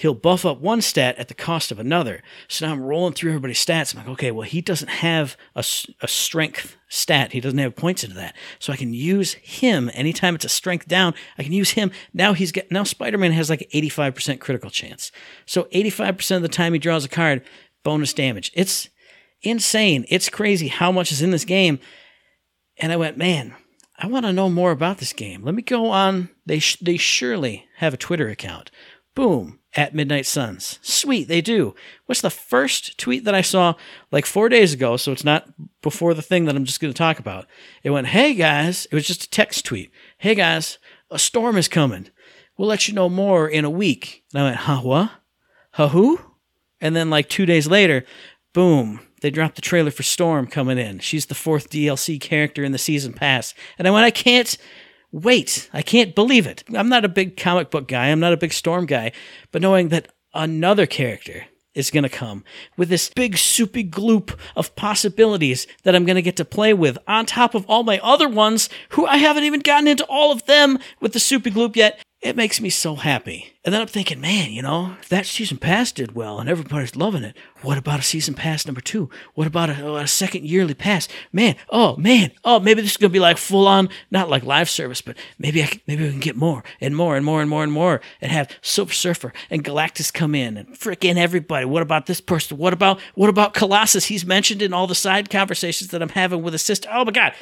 [0.01, 2.23] he'll buff up one stat at the cost of another.
[2.49, 3.95] So now I'm rolling through everybody's stats.
[3.95, 5.65] I'm like, okay, well, he doesn't have a,
[6.01, 7.33] a strength stat.
[7.33, 8.35] He doesn't have points into that.
[8.59, 11.13] So I can use him anytime it's a strength down.
[11.37, 11.91] I can use him.
[12.15, 15.13] Now he's got, now Spider-Man has like 85% critical chance.
[15.45, 17.43] So 85% of the time he draws a card,
[17.85, 18.51] bonus damage.
[18.55, 18.89] It's
[19.43, 20.07] insane.
[20.09, 21.79] It's crazy how much is in this game.
[22.79, 23.55] And I went, man,
[24.01, 25.45] I want to know more about this game.
[25.45, 26.31] Let me go on.
[26.47, 28.71] They sh- they surely have a Twitter account.
[29.15, 30.79] Boom at Midnight Suns.
[30.83, 31.75] Sweet, they do.
[32.07, 33.75] What's the first tweet that I saw
[34.11, 34.97] like four days ago?
[34.97, 35.49] So it's not
[35.83, 37.47] before the thing that I'm just going to talk about.
[37.83, 39.91] It went, "Hey guys," it was just a text tweet.
[40.17, 40.79] "Hey guys,
[41.11, 42.09] a storm is coming.
[42.57, 44.81] We'll let you know more in a week." And I went, "Huh?
[44.81, 45.11] What?
[45.73, 45.89] Huh?
[45.89, 46.21] Who?"
[46.81, 48.07] And then like two days later,
[48.53, 50.99] boom, they dropped the trailer for Storm coming in.
[50.99, 53.55] She's the fourth DLC character in the season pass.
[53.79, 54.57] And I went, I can't
[55.13, 55.69] wait.
[55.73, 56.65] I can't believe it.
[56.75, 58.07] I'm not a big comic book guy.
[58.09, 59.13] I'm not a big Storm guy.
[59.53, 62.45] But knowing that another character is going to come
[62.77, 66.99] with this big soupy gloop of possibilities that I'm going to get to play with
[67.07, 70.47] on top of all my other ones who I haven't even gotten into all of
[70.47, 72.01] them with the soupy gloop yet.
[72.23, 73.55] It makes me so happy.
[73.65, 77.25] And then I'm thinking, man, you know, that season pass did well and everybody's loving
[77.25, 79.09] it, what about a season pass number two?
[79.35, 81.09] What about a, a second yearly pass?
[81.33, 84.69] Man, oh man, oh maybe this is gonna be like full on, not like live
[84.69, 87.49] service, but maybe I can, maybe we can get more and more and more and
[87.49, 91.65] more and more and have Silver Surfer and Galactus come in and freaking everybody.
[91.65, 92.59] What about this person?
[92.59, 94.07] What about what about Colossus?
[94.07, 96.89] He's mentioned in all the side conversations that I'm having with his sister.
[96.93, 97.33] Oh my god.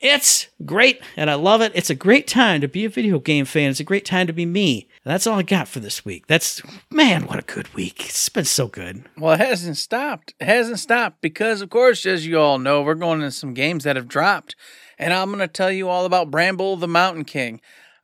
[0.00, 1.72] It's great and I love it.
[1.74, 3.70] It's a great time to be a video game fan.
[3.70, 4.88] It's a great time to be me.
[5.04, 6.26] That's all I got for this week.
[6.26, 8.06] That's, man, what a good week.
[8.06, 9.04] It's been so good.
[9.18, 10.32] Well, it hasn't stopped.
[10.40, 13.84] It hasn't stopped because, of course, as you all know, we're going into some games
[13.84, 14.56] that have dropped.
[14.98, 17.60] And I'm going to tell you all about Bramble the Mountain King.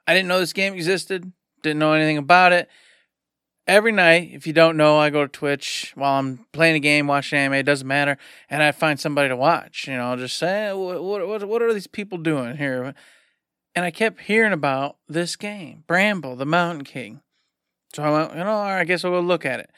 [0.06, 1.32] I didn't know this game existed,
[1.62, 2.68] didn't know anything about it.
[3.66, 7.08] Every night, if you don't know, I go to Twitch while I'm playing a game,
[7.08, 8.16] watching anime, it doesn't matter.
[8.48, 9.88] And I find somebody to watch.
[9.88, 12.94] You know, just say, what, what, what are these people doing here?
[13.74, 17.22] And I kept hearing about this game, Bramble the Mountain King.
[17.92, 19.70] So I went, you know, I guess I'll go look at it.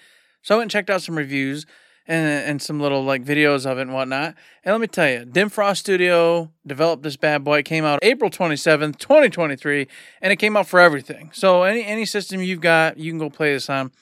[0.42, 1.66] So I went and checked out some reviews
[2.08, 4.34] and and some little like videos of it and whatnot.
[4.64, 7.58] And let me tell you, Dimfrost Studio developed this bad boy.
[7.58, 9.86] It came out April 27th, 2023,
[10.22, 11.30] and it came out for everything.
[11.34, 13.92] So any any system you've got, you can go play this on.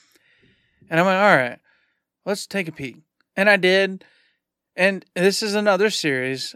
[0.89, 1.59] And I'm like, all right,
[2.25, 2.97] let's take a peek.
[3.35, 4.05] And I did.
[4.75, 6.55] And this is another series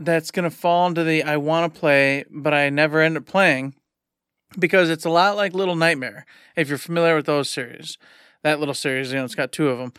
[0.00, 3.74] that's gonna fall into the I want to play, but I never end up playing
[4.58, 6.26] because it's a lot like Little Nightmare.
[6.56, 7.98] If you're familiar with those series,
[8.42, 9.92] that little series, you know, it's got two of them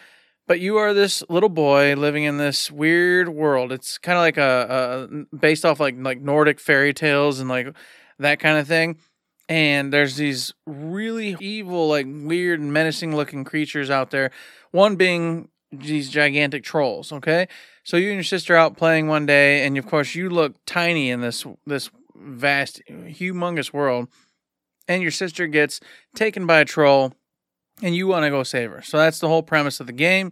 [0.49, 3.71] but you are this little boy living in this weird world.
[3.71, 7.67] It's kind of like a, a, based off like like Nordic fairy tales and like
[8.17, 8.97] that kind of thing.
[9.47, 14.31] And there's these really evil, like weird, menacing looking creatures out there.
[14.71, 17.11] One being these gigantic trolls.
[17.11, 17.47] Okay,
[17.83, 21.11] so you and your sister out playing one day, and of course you look tiny
[21.11, 24.07] in this this vast, humongous world.
[24.87, 25.79] And your sister gets
[26.15, 27.13] taken by a troll
[27.81, 28.81] and you want to go save her.
[28.81, 30.31] So that's the whole premise of the game.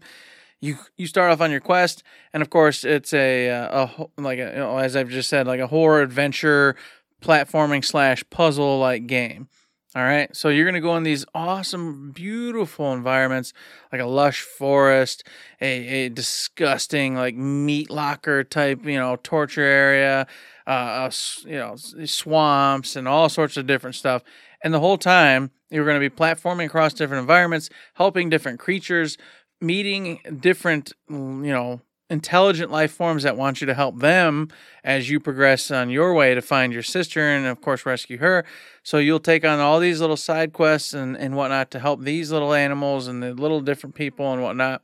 [0.59, 4.39] You you start off on your quest, and of course it's a uh, a like
[4.39, 6.75] a, you know, as I've just said, like a horror adventure
[7.21, 9.49] platforming slash puzzle like game.
[9.95, 13.53] All right, so you're gonna go in these awesome, beautiful environments,
[13.91, 15.23] like a lush forest,
[15.59, 20.27] a, a disgusting like meat locker type, you know, torture area,
[20.67, 21.09] uh,
[21.45, 24.23] you know, swamps and all sorts of different stuff.
[24.63, 29.17] And the whole time, you're going to be platforming across different environments, helping different creatures,
[29.61, 34.47] meeting different, mm, you know, intelligent life forms that want you to help them
[34.83, 38.45] as you progress on your way to find your sister and, of course, rescue her.
[38.83, 42.31] So you'll take on all these little side quests and, and whatnot to help these
[42.31, 44.81] little animals and the little different people and whatnot,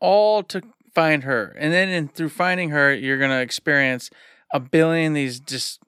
[0.00, 0.60] all to
[0.94, 1.56] find her.
[1.58, 4.10] And then in, through finding her, you're going to experience
[4.52, 5.80] a billion these just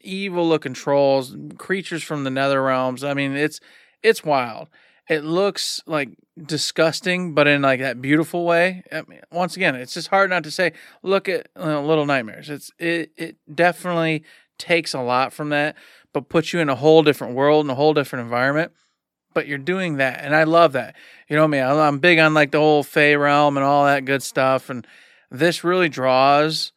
[0.00, 3.04] evil looking trolls, creatures from the nether realms.
[3.04, 3.60] I mean, it's
[4.02, 4.68] it's wild.
[5.08, 6.10] It looks like
[6.40, 8.84] disgusting, but in like that beautiful way.
[8.92, 10.72] I mean, once again, it's just hard not to say.
[11.02, 12.48] Look at uh, Little Nightmares.
[12.48, 14.24] It's it it definitely
[14.58, 15.76] takes a lot from that,
[16.12, 18.72] but puts you in a whole different world and a whole different environment.
[19.32, 20.96] But you're doing that, and I love that.
[21.28, 24.04] You know I me, I'm big on like the whole Fey realm and all that
[24.04, 24.86] good stuff, and
[25.30, 26.72] this really draws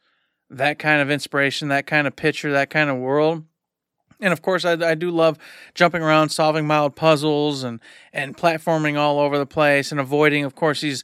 [0.58, 3.44] that kind of inspiration, that kind of picture, that kind of world.
[4.20, 5.38] And of course, I, I do love
[5.76, 7.80] jumping around, solving mild puzzles, and
[8.13, 11.04] and platforming all over the place, and avoiding, of course, these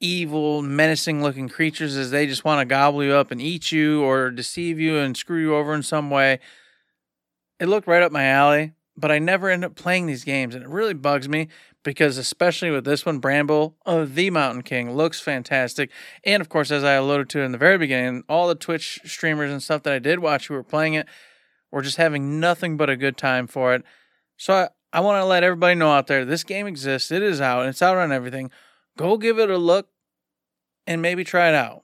[0.00, 4.30] evil, menacing-looking creatures as they just want to gobble you up and eat you, or
[4.30, 6.38] deceive you and screw you over in some way.
[7.60, 10.64] It looked right up my alley, but I never end up playing these games, and
[10.64, 11.48] it really bugs me
[11.82, 15.90] because especially with this one, Bramble of the Mountain King looks fantastic.
[16.24, 19.50] And of course, as I alluded to in the very beginning, all the Twitch streamers
[19.50, 21.06] and stuff that I did watch who were playing it
[21.70, 23.82] were just having nothing but a good time for it.
[24.36, 27.10] So I, I want to let everybody know out there this game exists.
[27.10, 27.66] It is out.
[27.66, 28.50] It's out on everything.
[28.96, 29.88] Go give it a look
[30.86, 31.82] and maybe try it out.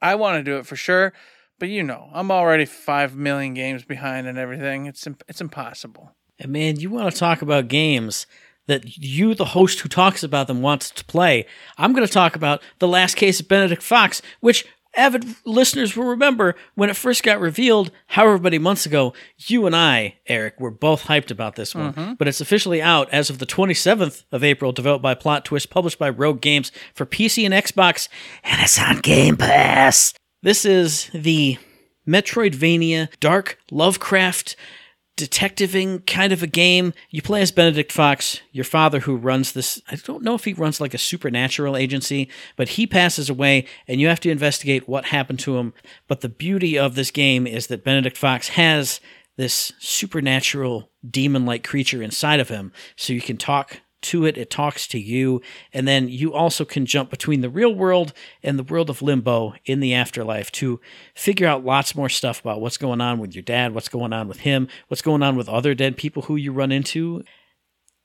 [0.00, 1.12] I want to do it for sure,
[1.58, 4.86] but you know, I'm already 5 million games behind and everything.
[4.86, 6.12] It's it's impossible.
[6.38, 8.26] And man, you want to talk about games
[8.66, 11.46] that you, the host who talks about them, wants to play.
[11.78, 16.06] I'm going to talk about The Last Case of Benedict Fox, which avid listeners will
[16.06, 20.70] remember when it first got revealed, however many months ago, you and I, Eric, were
[20.70, 21.92] both hyped about this one.
[21.92, 22.14] Mm-hmm.
[22.14, 25.98] But it's officially out as of the 27th of April, developed by Plot Twist, published
[25.98, 28.08] by Rogue Games for PC and Xbox,
[28.42, 30.14] and it's on Game Pass.
[30.42, 31.58] This is the
[32.06, 34.56] Metroidvania, dark Lovecraft
[35.16, 36.92] detectiving kind of a game.
[37.10, 39.80] You play as Benedict Fox, your father who runs this.
[39.88, 44.00] I don't know if he runs like a supernatural agency, but he passes away and
[44.00, 45.72] you have to investigate what happened to him.
[46.06, 49.00] But the beauty of this game is that Benedict Fox has
[49.36, 52.72] this supernatural demon like creature inside of him.
[52.96, 55.40] So you can talk to it, it talks to you,
[55.72, 59.54] and then you also can jump between the real world and the world of limbo
[59.64, 60.80] in the afterlife to
[61.14, 64.28] figure out lots more stuff about what's going on with your dad, what's going on
[64.28, 67.24] with him, what's going on with other dead people who you run into.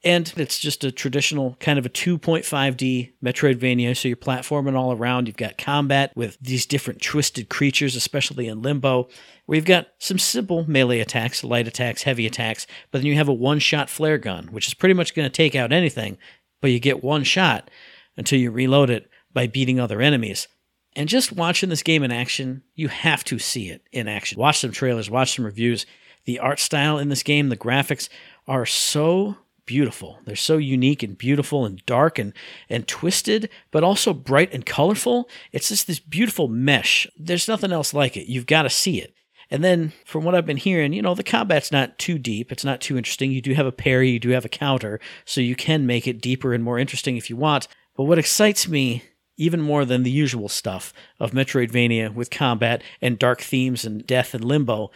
[0.04, 3.96] And it's just a traditional kind of a 2.5D Metroidvania.
[3.96, 5.28] So you're platforming all around.
[5.28, 9.10] You've got combat with these different twisted creatures, especially in Limbo,
[9.46, 13.28] where you've got some simple melee attacks, light attacks, heavy attacks, but then you have
[13.28, 16.18] a one shot flare gun, which is pretty much going to take out anything,
[16.62, 17.70] but you get one shot
[18.18, 20.48] until you reload it by beating other enemies.
[20.96, 24.40] And just watching this game in action, you have to see it in action.
[24.40, 25.86] Watch some trailers, watch some reviews.
[26.26, 28.10] The art style in this game, the graphics
[28.48, 30.20] are so beautiful.
[30.26, 32.34] They're so unique and beautiful and dark and
[32.70, 35.30] and twisted, but also bright and colorful.
[35.52, 37.08] It's just this beautiful mesh.
[37.18, 38.28] There's nothing else like it.
[38.28, 39.14] You've got to see it.
[39.50, 42.52] And then from what I've been hearing, you know, the combat's not too deep.
[42.52, 43.32] It's not too interesting.
[43.32, 46.22] You do have a parry, you do have a counter, so you can make it
[46.22, 47.68] deeper and more interesting if you want.
[47.98, 49.04] But what excites me
[49.36, 54.34] even more than the usual stuff of Metroidvania with combat and dark themes and death
[54.34, 54.92] and limbo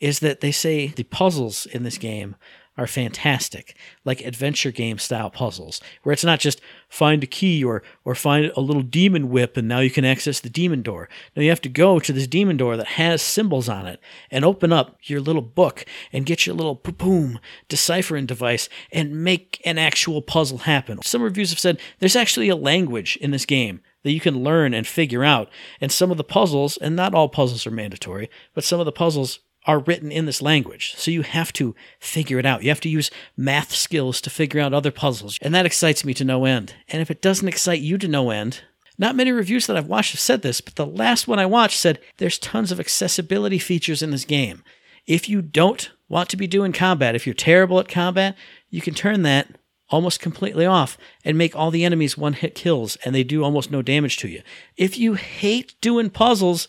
[0.00, 2.34] is that they say the puzzles in this game
[2.76, 7.82] are fantastic, like adventure game style puzzles, where it's not just find a key or
[8.04, 11.08] or find a little demon whip and now you can access the demon door.
[11.36, 14.44] Now you have to go to this demon door that has symbols on it and
[14.44, 19.76] open up your little book and get your little boom deciphering device and make an
[19.76, 21.00] actual puzzle happen.
[21.02, 24.74] Some reviews have said there's actually a language in this game that you can learn
[24.74, 25.48] and figure out.
[25.80, 28.92] And some of the puzzles, and not all puzzles are mandatory, but some of the
[28.92, 30.94] puzzles are written in this language.
[30.96, 32.62] So you have to figure it out.
[32.62, 35.38] You have to use math skills to figure out other puzzles.
[35.40, 36.74] And that excites me to no end.
[36.88, 38.62] And if it doesn't excite you to no end,
[38.98, 41.78] not many reviews that I've watched have said this, but the last one I watched
[41.78, 44.62] said there's tons of accessibility features in this game.
[45.06, 48.36] If you don't want to be doing combat, if you're terrible at combat,
[48.68, 49.48] you can turn that
[49.88, 53.70] almost completely off and make all the enemies one hit kills and they do almost
[53.70, 54.42] no damage to you.
[54.76, 56.66] If you hate doing puzzles,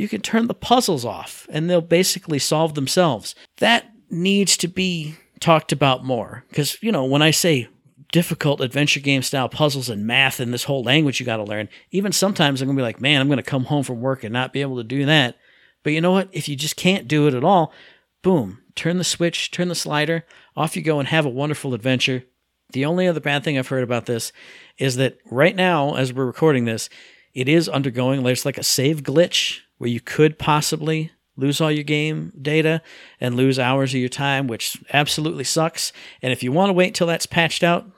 [0.00, 3.34] you can turn the puzzles off and they'll basically solve themselves.
[3.58, 7.68] That needs to be talked about more because, you know, when I say
[8.10, 11.68] difficult adventure game style puzzles and math and this whole language you got to learn,
[11.90, 14.24] even sometimes I'm going to be like, man, I'm going to come home from work
[14.24, 15.36] and not be able to do that.
[15.82, 16.30] But you know what?
[16.32, 17.70] If you just can't do it at all,
[18.22, 20.24] boom, turn the switch, turn the slider,
[20.56, 22.24] off you go and have a wonderful adventure.
[22.72, 24.32] The only other bad thing I've heard about this
[24.78, 26.88] is that right now, as we're recording this,
[27.34, 31.82] it is undergoing, there's like a save glitch where you could possibly lose all your
[31.82, 32.82] game data
[33.18, 35.90] and lose hours of your time, which absolutely sucks.
[36.20, 37.90] And if you want to wait till that's patched out,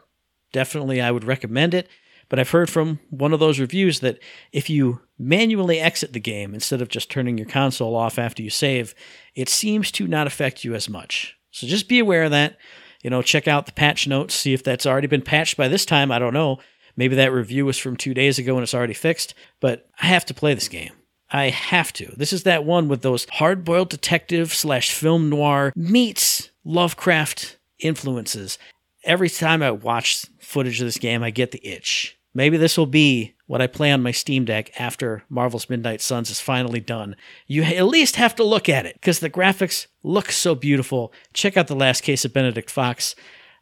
[0.53, 1.89] definitely I would recommend it.
[2.29, 4.21] But I've heard from one of those reviews that
[4.53, 8.49] if you manually exit the game instead of just turning your console off after you
[8.51, 8.95] save,
[9.35, 11.37] it seems to not affect you as much.
[11.51, 12.59] So just be aware of that.
[13.03, 15.85] You know, check out the patch notes, see if that's already been patched by this
[15.85, 16.13] time.
[16.13, 16.61] I don't know.
[16.97, 20.25] Maybe that review was from two days ago and it's already fixed, but I have
[20.27, 20.93] to play this game.
[21.33, 22.13] I have to.
[22.17, 28.59] This is that one with those hard boiled detective slash film noir meets Lovecraft influences.
[29.05, 32.19] Every time I watch footage of this game, I get the itch.
[32.35, 36.31] Maybe this will be what I play on my Steam Deck after Marvel's Midnight Suns
[36.31, 37.17] is finally done.
[37.47, 41.13] You at least have to look at it because the graphics look so beautiful.
[41.35, 43.15] Check out the last case of Benedict Fox.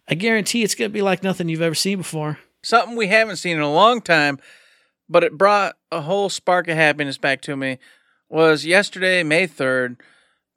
[0.09, 2.39] I guarantee it's going to be like nothing you've ever seen before.
[2.63, 4.39] Something we haven't seen in a long time,
[5.11, 7.79] but it brought a whole spark of happiness back to me.
[8.29, 9.97] Was yesterday, May 3rd,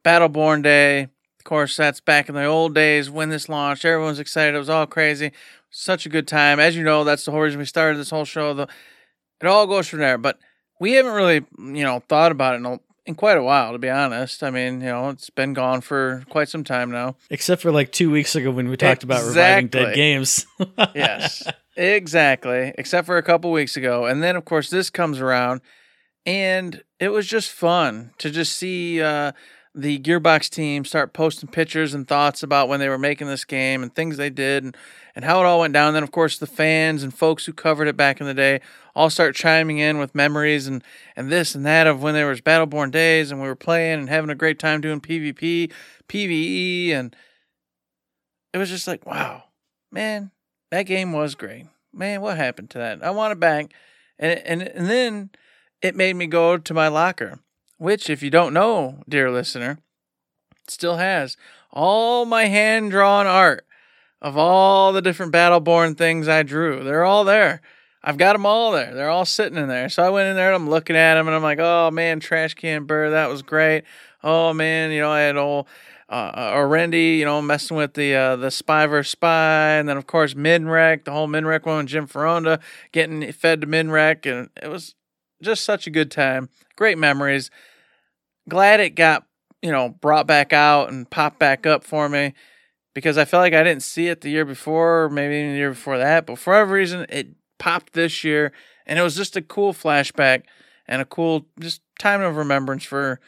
[0.06, 1.02] Battleborn Day.
[1.02, 3.84] Of course, that's back in the old days when this launched.
[3.84, 4.56] Everyone's excited.
[4.56, 5.32] It was all crazy.
[5.72, 6.60] Such a good time.
[6.60, 8.54] As you know, that's the whole reason we started this whole show.
[8.54, 8.68] The,
[9.42, 10.20] it all goes from there.
[10.20, 10.38] But
[10.80, 13.80] we haven't really, you know, thought about it in, a, in quite a while, to
[13.80, 14.44] be honest.
[14.44, 17.16] I mean, you know, it's been gone for quite some time now.
[17.30, 20.46] Except for like two weeks ago when we talked about reviving dead games.
[20.96, 21.44] yes,
[21.76, 22.74] exactly.
[22.78, 25.62] Except for a couple weeks ago, and then of course this comes around,
[26.26, 29.34] and it was just fun to just see uh,
[29.76, 33.82] the Gearbox team start posting pictures and thoughts about when they were making this game
[33.82, 34.78] and things they did and
[35.16, 35.88] and how it all went down.
[35.88, 38.62] And then of course the fans and folks who covered it back in the day
[38.96, 40.84] all start chiming in with memories and
[41.16, 44.10] and this and that of when there was Battleborn days and we were playing and
[44.10, 45.72] having a great time doing PvP,
[46.08, 47.16] PvE, and
[48.54, 49.46] it was just like wow,
[49.92, 50.32] man,
[50.74, 51.68] that game was great.
[51.94, 53.04] Man, what happened to that?
[53.04, 53.72] I want it back.
[54.18, 55.30] And and and then
[55.84, 57.40] it made me go to my locker,
[57.78, 59.78] which if you don't know, dear listener,
[60.68, 61.38] still has
[61.72, 63.68] all my hand drawn art
[64.20, 66.84] of all the different Battleborn things I drew.
[66.84, 67.62] They're all there.
[68.04, 68.96] I've got them all there.
[68.96, 69.90] They're all sitting in there.
[69.90, 72.20] So I went in there and I'm looking at them and I'm like, oh man,
[72.20, 73.84] Trash Can Burr, that was great.
[74.24, 75.68] Oh man, you know, I had old
[76.14, 80.08] uh, Orendi, you know, messing with the uh, the spy versus spy, and then of
[80.08, 82.60] course Minrek, the whole Minrek one, Jim Foronda
[82.92, 84.96] getting fed to Minrek, and it was
[85.42, 86.50] just such a good time.
[86.76, 87.50] Great memories.
[88.48, 89.26] Glad it got
[89.62, 92.34] you know brought back out and popped back up for me
[92.94, 95.58] because I felt like I didn't see it the year before, or maybe even the
[95.58, 98.52] year before that, but for whatever reason it popped this year,
[98.86, 100.44] and it was just a cool flashback
[100.88, 103.20] and a cool just time of remembrance for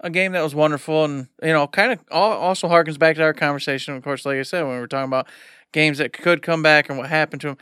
[0.00, 3.34] a game that was wonderful and you know kind of also harkens back to our
[3.34, 5.26] conversation of course like i said when we were talking about
[5.72, 7.58] games that could come back and what happened to them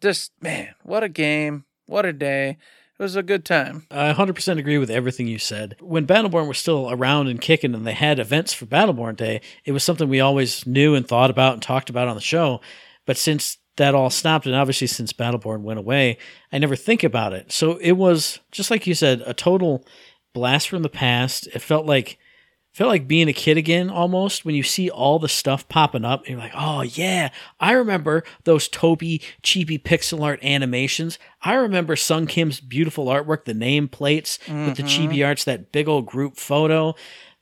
[0.00, 2.56] just man what a game what a day
[2.98, 5.74] it was a good time I 100% agree with everything you said.
[5.80, 9.72] When Battleborn was still around and kicking and they had events for Battleborn Day, it
[9.72, 12.60] was something we always knew and thought about and talked about on the show.
[13.04, 16.18] But since that all stopped, and obviously since Battleborn went away,
[16.52, 17.50] I never think about it.
[17.50, 19.84] So it was, just like you said, a total
[20.34, 21.46] blast from the past.
[21.54, 22.18] It felt like
[22.74, 26.22] felt like being a kid again almost when you see all the stuff popping up
[26.22, 27.30] and you're like, oh yeah,
[27.60, 31.18] I remember those Toby cheapy pixel art animations.
[31.40, 35.12] I remember Sung Kim's beautiful artwork, the name plates with the mm-hmm.
[35.12, 36.94] chibi arts, that big old group photo.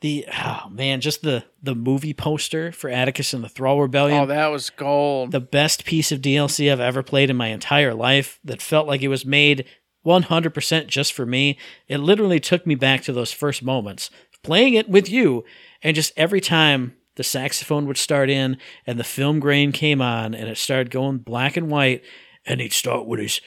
[0.02, 4.26] The oh man, just the the movie poster for Attikus and the Thrall Rebellion oh
[4.26, 8.40] that was gold the best piece of DLC I've ever played in my entire life
[8.42, 9.64] that felt like it was made
[10.04, 11.58] 100% just for me.
[11.88, 14.10] It literally took me back to those first moments
[14.42, 15.44] playing it with you
[15.82, 20.34] and just every time the saxophone would start in and the film grain came on
[20.34, 22.02] and it started going black and white
[22.46, 23.40] and he'd start with his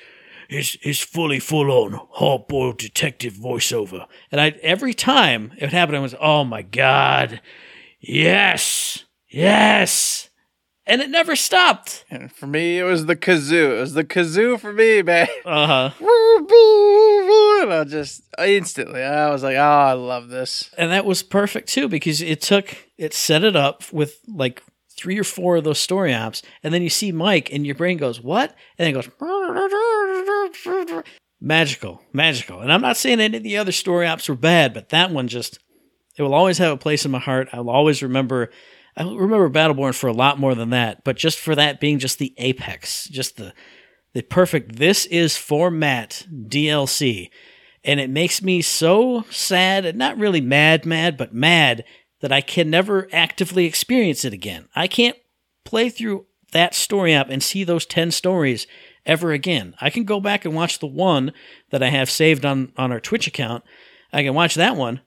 [0.47, 4.05] his his fully full on hard boiled detective voiceover.
[4.31, 7.41] And I every time it would happen I was oh my god.
[7.99, 9.05] Yes.
[9.27, 10.29] Yes.
[10.87, 12.05] And it never stopped.
[12.09, 13.77] and for me it was the kazoo.
[13.77, 15.27] It was the kazoo for me man.
[15.45, 15.91] Uh-huh.
[17.65, 20.69] and i just instantly i was like oh i love this.
[20.77, 24.63] And that was perfect too because it took it set it up with like
[24.95, 27.97] three or four of those story ops, and then you see mike and your brain
[27.97, 28.55] goes what?
[28.77, 29.09] And then it goes
[31.41, 32.61] magical magical.
[32.61, 35.27] And i'm not saying any of the other story ops were bad but that one
[35.27, 35.59] just
[36.17, 37.49] it will always have a place in my heart.
[37.51, 38.49] I'll always remember
[38.95, 42.19] i remember battleborn for a lot more than that but just for that being just
[42.19, 43.53] the apex just the
[44.13, 47.29] the perfect this is for matt dlc
[47.83, 51.83] and it makes me so sad and not really mad mad but mad
[52.21, 54.67] that i can never actively experience it again.
[54.75, 55.17] I can't
[55.63, 58.65] play through that story op and see those 10 stories
[59.05, 59.75] ever again.
[59.79, 61.33] I can go back and watch the one
[61.69, 63.63] that i have saved on on our twitch account.
[64.11, 65.01] I can watch that one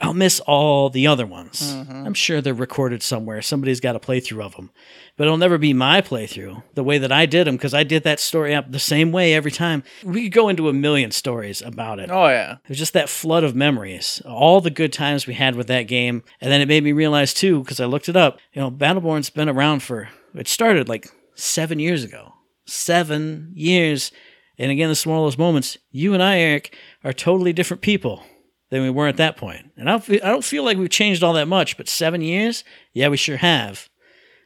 [0.00, 2.06] i'll miss all the other ones mm-hmm.
[2.06, 4.70] i'm sure they're recorded somewhere somebody's got a playthrough of them
[5.18, 8.04] but it'll never be my playthrough the way that I did them because I did
[8.04, 9.82] that story up the same way every time.
[10.04, 12.08] We could go into a million stories about it.
[12.10, 15.56] oh yeah It was just that flood of memories, all the good times we had
[15.56, 16.22] with that game.
[16.40, 19.28] And then it made me realize, too, because I looked it up, you know, Battleborn's
[19.28, 22.32] been around for, it started like seven years ago.
[22.66, 24.12] Seven years.
[24.56, 25.78] And again, this is one of those moments.
[25.90, 28.22] You and I, Eric, are totally different people
[28.70, 29.70] than we were at that point.
[29.76, 32.20] And I don't feel, I don't feel like we've changed all that much, but seven
[32.20, 32.64] years?
[32.92, 33.88] Yeah, we sure have.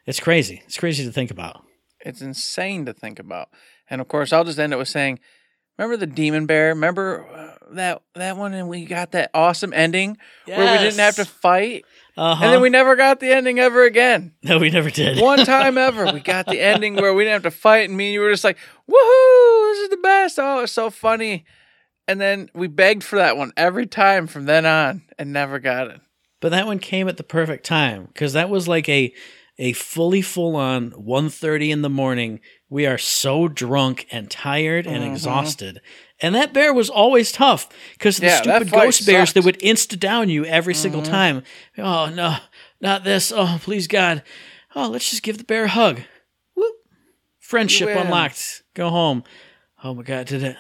[0.07, 0.63] It's crazy.
[0.67, 1.63] It's crazy to think about.
[2.01, 3.49] It's insane to think about.
[3.89, 5.21] And of course, I'll just end it with saying,
[5.79, 6.69] remember the demon bear?
[6.69, 10.17] Remember uh, that that one, and we got that awesome ending
[10.47, 11.85] where we didn't have to fight,
[12.17, 12.45] Uh-huh.
[12.45, 14.33] and then we never got the ending ever again.
[14.43, 15.21] no, we never did.
[15.21, 18.07] One time ever, we got the ending where we didn't have to fight, and me
[18.07, 18.59] and you were just like,
[18.91, 19.73] "Woohoo!
[19.73, 20.39] This is the best!
[20.41, 21.45] Oh, it's so funny."
[22.09, 25.89] And then we begged for that one every time from then on, and never got
[25.89, 26.01] it.
[26.41, 29.15] But that one came at the perfect time because that was like a
[29.59, 32.41] a fully full on 1.30 in the morning.
[32.71, 35.13] We are so drunk and tired and Mm-hmm.
[35.13, 35.81] exhausted.
[36.21, 40.01] And that bear was always tough because the Yeah, stupid ghost bears that would insta
[40.01, 41.11] down you every single Mm-hmm.
[41.13, 41.43] time.
[41.79, 42.39] Oh no,
[42.81, 43.31] not this.
[43.31, 44.23] Oh please God.
[44.75, 46.01] Oh, let's just give the bear a hug.
[46.57, 46.75] Whoop.
[47.39, 48.63] Friendship unlocked.
[48.75, 49.23] Go home.
[49.85, 50.57] Oh my God, did it?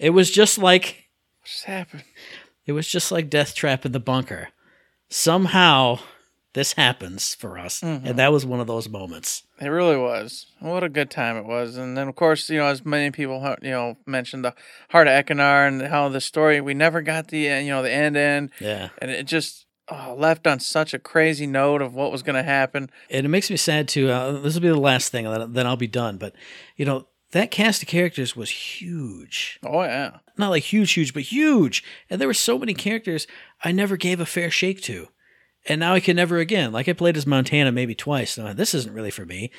[0.00, 1.04] It was just like
[1.40, 2.04] What just happened?
[2.66, 4.48] it was just like Death Trap in the bunker.
[5.08, 5.98] Somehow
[6.52, 7.82] this happens for us.
[7.82, 9.44] And that was one of those moments.
[9.60, 10.46] It really was.
[10.58, 11.76] What a good time it was.
[11.76, 14.54] And then, of course, you know, as many people, you know, mentioned the
[14.88, 18.16] Heart of Ekkunar and how the story, we never got the, you know, the end
[18.16, 18.50] end.
[18.58, 18.88] Yeah.
[18.98, 22.42] And it just oh, left on such a crazy note of what was going to
[22.42, 22.90] happen.
[23.10, 24.10] And it makes me sad too.
[24.10, 26.16] Uh, this will be the last thing, then I'll be done.
[26.16, 26.34] But,
[26.76, 29.58] you know, that cast of characters was huge.
[29.64, 30.18] Oh, yeah.
[30.36, 31.84] Not like huge, huge, but huge.
[32.08, 33.26] And there were so many characters
[33.62, 35.08] I never gave a fair shake to.
[35.68, 36.72] And now I can never again.
[36.72, 38.36] Like I played as Montana maybe twice.
[38.36, 39.50] Now, this isn't really for me.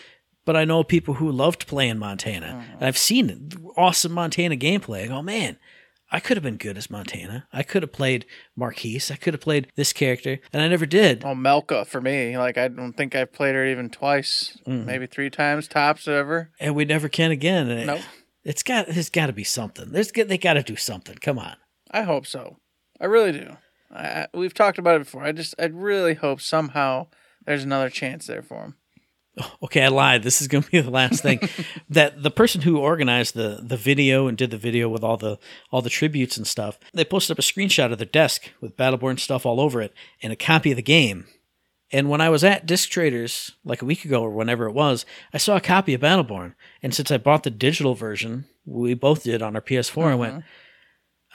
[0.43, 2.47] But I know people who loved playing Montana.
[2.47, 2.74] Mm-hmm.
[2.74, 5.03] And I've seen awesome Montana gameplay.
[5.03, 5.57] I go, man,
[6.12, 7.47] I could have been good as Montana.
[7.53, 9.01] I could have played Marquis.
[9.09, 11.24] I could have played this character, and I never did.
[11.24, 12.38] Oh, Mellka for me.
[12.38, 14.86] Like I don't think I've played her even twice, Mm-hmm.
[14.86, 16.51] maybe three times tops ever.
[16.59, 17.70] And we never can again.
[17.70, 18.01] And it- Nope.
[18.43, 18.88] It's got.
[18.88, 19.91] There's got to be something.
[19.91, 20.12] There's.
[20.12, 21.16] They got to do something.
[21.16, 21.55] Come on.
[21.91, 22.57] I hope so.
[22.99, 23.55] I really do.
[23.91, 25.24] I, I- we've talked about it before.
[25.24, 27.07] I just I really hope somehow
[27.45, 28.76] there's another chance there for him.
[29.63, 30.23] Okay, I lied.
[30.23, 31.39] This is going to be the last thing.
[31.89, 35.39] that the person who organized the the video and did the video with all the
[35.71, 39.19] all the tributes and stuff, they posted up a screenshot of their desk with Battleborn
[39.19, 41.27] stuff all over it and a copy of the game.
[41.93, 45.05] And when I was at Disc Traders like a week ago or whenever it was,
[45.34, 46.55] I saw a copy of Battleborn.
[46.82, 50.34] And since I bought the digital version, we both did on our PS4, I went,
[50.34, 50.41] uh-huh.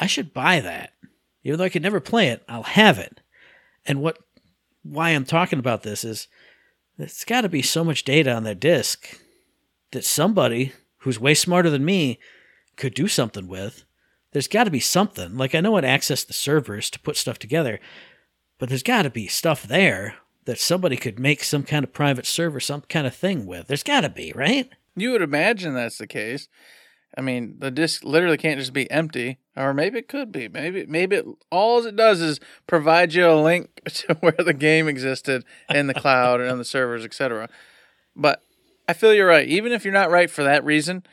[0.00, 0.92] I should buy that.
[1.44, 3.20] Even though I could never play it, I'll have it.
[3.84, 4.18] And what
[4.82, 6.28] why I'm talking about this is
[6.96, 9.20] there's got to be so much data on that disk
[9.92, 12.18] that somebody who's way smarter than me
[12.76, 13.84] could do something with.
[14.32, 15.36] There's got to be something.
[15.36, 17.80] Like I know how to access the servers to put stuff together,
[18.58, 22.26] but there's got to be stuff there that somebody could make some kind of private
[22.26, 23.66] server, some kind of thing with.
[23.66, 24.70] There's got to be, right?
[24.94, 26.48] You would imagine that's the case.
[27.16, 30.48] I mean, the disk literally can't just be empty, or maybe it could be.
[30.48, 34.86] Maybe, maybe it, all it does is provide you a link to where the game
[34.86, 37.48] existed in the cloud and on the servers, etc.
[38.14, 38.42] But
[38.88, 39.48] I feel you're right.
[39.48, 41.04] Even if you're not right for that reason,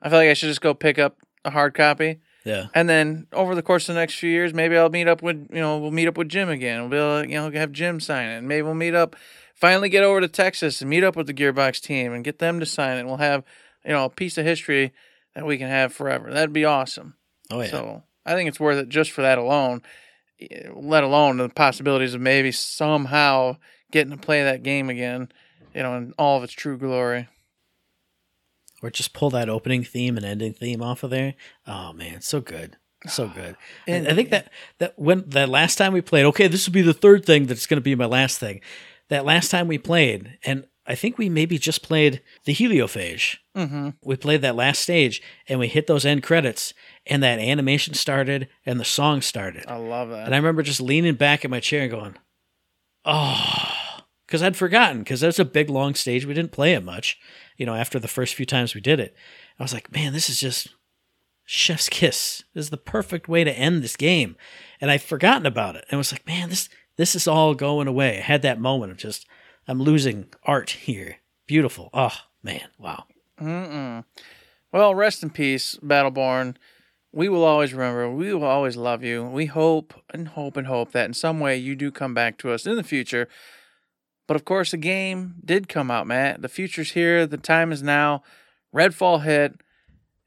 [0.00, 2.66] I feel like I should just go pick up a hard copy, Yeah.
[2.74, 5.48] and then over the course of the next few years, maybe I'll meet up with
[5.50, 6.80] you know we'll meet up with Jim again.
[6.80, 8.38] We'll be able to, you know have Jim sign it.
[8.38, 9.16] And maybe we'll meet up,
[9.54, 12.60] finally get over to Texas and meet up with the Gearbox team and get them
[12.60, 13.00] to sign it.
[13.00, 13.42] And we'll have
[13.84, 14.92] you know a piece of history
[15.34, 16.32] that we can have forever.
[16.32, 17.14] That'd be awesome.
[17.50, 17.70] Oh yeah.
[17.70, 19.82] So I think it's worth it just for that alone.
[20.40, 23.56] eh, Let alone the possibilities of maybe somehow
[23.92, 25.30] getting to play that game again,
[25.74, 27.28] you know, in all of its true glory.
[28.82, 31.34] or just pull that opening theme and ending theme off of there.
[31.66, 32.76] Oh man, so good.
[33.06, 33.56] So good.
[33.86, 36.82] And I think that that when that last time we played, okay, this will be
[36.82, 38.60] the third thing that's going to be my last thing.
[39.10, 43.38] That last time we played, and I think we maybe just played the heliophage.
[43.56, 43.90] Mm-hmm.
[44.02, 46.74] We played that last stage, and we hit those end credits,
[47.06, 49.64] and that animation started, and the song started.
[49.66, 50.26] I love that.
[50.26, 52.16] And I remember just leaning back in my chair and going,
[53.04, 56.26] oh, because I'd forgotten, because that's a big, long stage.
[56.26, 57.18] We didn't play it much,
[57.56, 59.14] you know, after the first few times we did it.
[59.58, 60.68] I was like, man, this is just
[61.44, 62.42] chef's kiss.
[62.54, 64.36] This is the perfect way to end this game.
[64.80, 65.84] And I'd forgotten about it.
[65.88, 68.18] And I was like, man, this this is all going away.
[68.18, 69.26] I had that moment of just,
[69.66, 71.16] I'm losing art here.
[71.46, 71.90] Beautiful.
[71.92, 72.68] Oh, man.
[72.78, 73.04] Wow.
[74.72, 76.56] Well, rest in peace, Battleborn.
[77.12, 78.10] We will always remember.
[78.10, 79.24] We will always love you.
[79.24, 82.50] We hope and hope and hope that in some way you do come back to
[82.50, 83.28] us in the future.
[84.26, 86.42] But of course, the game did come out, Matt.
[86.42, 87.26] The future's here.
[87.26, 88.22] The time is now.
[88.74, 89.60] Redfall hit.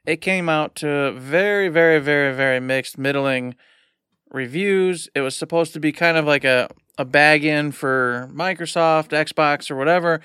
[0.06, 3.56] It came out to very, very, very, very mixed, middling
[4.32, 5.10] reviews.
[5.14, 9.70] It was supposed to be kind of like a, a bag in for Microsoft, Xbox,
[9.70, 10.22] or whatever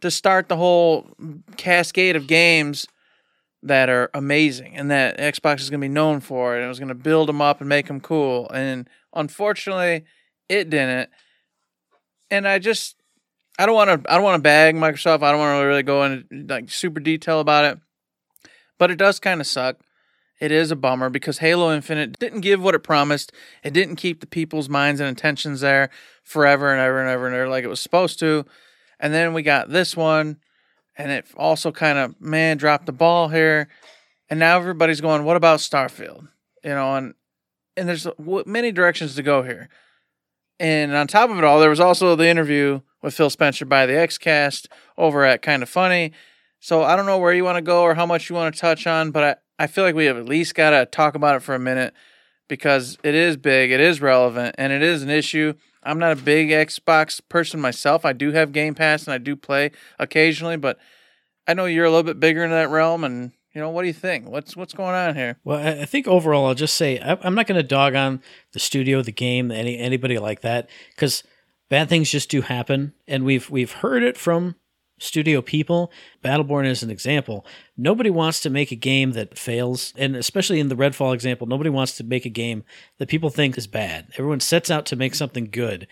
[0.00, 1.08] to start the whole
[1.56, 2.86] cascade of games
[3.62, 6.78] that are amazing and that Xbox is going to be known for and it was
[6.78, 8.48] going to build them up and make them cool.
[8.50, 10.04] And unfortunately
[10.48, 11.10] it didn't.
[12.30, 12.96] And I just
[13.58, 15.22] I don't want to I don't want to bag Microsoft.
[15.22, 17.78] I don't want to really go into like super detail about it.
[18.78, 19.78] But it does kind of suck
[20.40, 23.32] it is a bummer because Halo Infinite didn't give what it promised.
[23.64, 25.90] It didn't keep the people's minds and intentions there
[26.22, 28.44] forever and ever and ever and ever like it was supposed to.
[29.00, 30.38] And then we got this one
[30.96, 33.68] and it also kind of man dropped the ball here.
[34.30, 36.28] And now everybody's going what about starfield?
[36.62, 37.14] You know and
[37.76, 38.06] and there's
[38.46, 39.68] many directions to go here.
[40.60, 43.86] And on top of it all there was also the interview with phil spencer by
[43.86, 46.12] the xcast over at Kinda Funny.
[46.60, 48.60] So i don't know where you want to go or how much you want to
[48.60, 51.42] touch on but i, feel like we have at least got to talk about it
[51.42, 51.94] for a minute
[52.48, 56.16] because it is big it is relevant and it is an issue I'm not a
[56.16, 58.04] big Xbox person myself.
[58.04, 60.78] I do have Game Pass and I do play occasionally, but
[61.46, 63.04] I know you're a little bit bigger in that realm.
[63.04, 64.28] And you know, what do you think?
[64.28, 65.38] What's what's going on here?
[65.44, 68.20] Well, I think overall, I'll just say I'm not going to dog on
[68.52, 71.22] the studio, the game, any anybody like that, because
[71.70, 74.56] bad things just do happen, and we've we've heard it from
[74.98, 75.90] studio people.
[76.22, 77.46] Battleborn is an example.
[77.76, 81.70] Nobody wants to make a game that fails, and especially in the Redfall example, nobody
[81.70, 82.64] wants to make a game
[82.98, 84.08] that people think is bad.
[84.14, 85.86] Everyone sets out to make something good,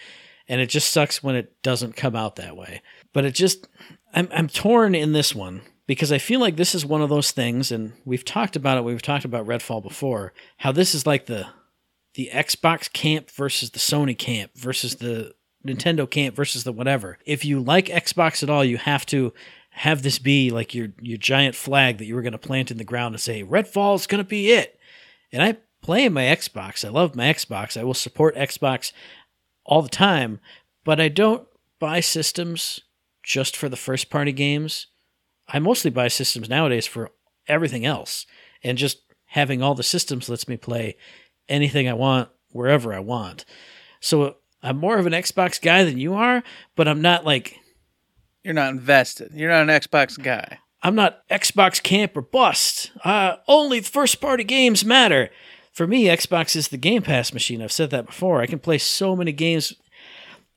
[0.48, 2.82] and it just sucks when it doesn't come out that way.
[3.12, 3.68] But it just,
[4.12, 7.30] I'm I'm torn in this one because I feel like this is one of those
[7.30, 8.84] things, and we've talked about it.
[8.84, 10.32] We've talked about Redfall before.
[10.58, 11.46] How this is like the
[12.14, 15.34] the Xbox camp versus the Sony camp versus the
[15.66, 17.18] Nintendo camp versus the whatever.
[17.26, 19.32] If you like Xbox at all, you have to
[19.70, 22.78] have this be like your your giant flag that you were going to plant in
[22.78, 24.78] the ground and say Redfall is going to be it.
[25.32, 26.84] And I playing my Xbox.
[26.84, 27.78] I love my Xbox.
[27.78, 28.92] I will support Xbox
[29.64, 30.40] all the time,
[30.84, 31.46] but I don't
[31.78, 32.80] buy systems
[33.22, 34.86] just for the first party games.
[35.48, 37.12] I mostly buy systems nowadays for
[37.46, 38.26] everything else.
[38.62, 40.96] And just having all the systems lets me play
[41.48, 43.44] anything I want wherever I want.
[44.00, 44.36] So
[44.66, 46.42] I'm more of an Xbox guy than you are,
[46.74, 47.58] but I'm not like
[48.44, 49.32] You're not invested.
[49.34, 50.58] You're not an Xbox guy.
[50.82, 52.92] I'm not Xbox camp or bust.
[53.04, 55.30] Uh, only first party games matter.
[55.72, 57.60] For me, Xbox is the Game Pass machine.
[57.60, 58.40] I've said that before.
[58.40, 59.72] I can play so many games.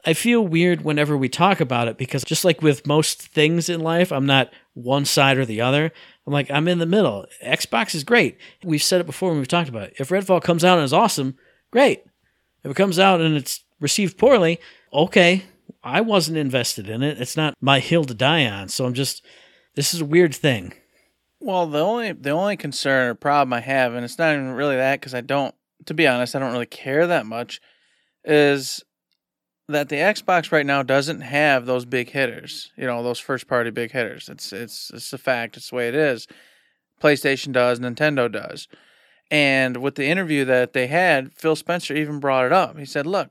[0.05, 3.82] I feel weird whenever we talk about it because just like with most things in
[3.82, 5.91] life, I'm not one side or the other.
[6.26, 7.26] I'm like, I'm in the middle.
[7.43, 8.38] Xbox is great.
[8.64, 9.95] We've said it before when we've talked about it.
[9.99, 11.38] If Redfall comes out and is awesome,
[11.72, 12.03] great.
[12.64, 14.60] If it comes out and it's received poorly,
[14.94, 15.44] okay.
[15.84, 17.22] I wasn't invested in it.
[17.22, 18.70] It's not my hill to die on.
[18.70, 19.26] So I'm just,
[19.76, 20.74] this is a weird thing.
[21.40, 24.76] Well, the only the only concern or problem I have, and it's not even really
[24.76, 25.56] that because I don't,
[25.86, 27.62] to be honest, I don't really care that much,
[28.26, 28.84] is
[29.70, 32.72] that the Xbox right now doesn't have those big hitters.
[32.76, 34.28] You know, those first party big hitters.
[34.28, 35.56] It's it's it's a fact.
[35.56, 36.28] It's the way it is.
[37.02, 38.68] PlayStation does, Nintendo does.
[39.32, 42.78] And with the interview that they had, Phil Spencer even brought it up.
[42.78, 43.30] He said, "Look,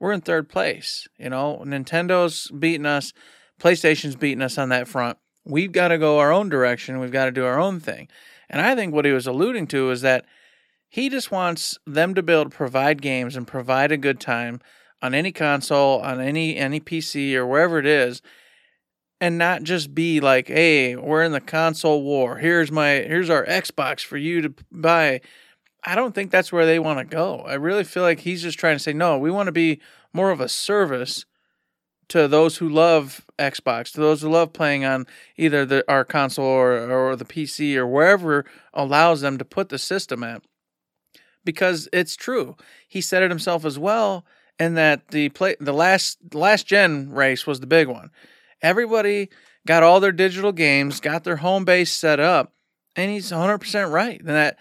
[0.00, 1.08] we're in third place.
[1.18, 3.12] You know, Nintendo's beating us,
[3.60, 5.18] PlayStation's beating us on that front.
[5.44, 7.00] We've got to go our own direction.
[7.00, 8.08] We've got to do our own thing."
[8.50, 10.24] And I think what he was alluding to is that
[10.88, 14.60] he just wants them to be able to provide games and provide a good time
[15.02, 18.22] on any console, on any any PC or wherever it is,
[19.20, 22.38] and not just be like, "Hey, we're in the console war.
[22.38, 25.20] Here's my here's our Xbox for you to buy."
[25.84, 27.40] I don't think that's where they want to go.
[27.40, 29.80] I really feel like he's just trying to say, "No, we want to be
[30.12, 31.24] more of a service
[32.08, 35.06] to those who love Xbox, to those who love playing on
[35.36, 39.78] either the our console or or the PC or wherever allows them to put the
[39.78, 40.42] system at."
[41.44, 42.56] Because it's true.
[42.86, 44.24] He said it himself as well
[44.58, 48.10] and that the play the last last gen race was the big one.
[48.60, 49.28] Everybody
[49.66, 52.52] got all their digital games, got their home base set up,
[52.96, 54.18] and he's 100% right.
[54.18, 54.58] And that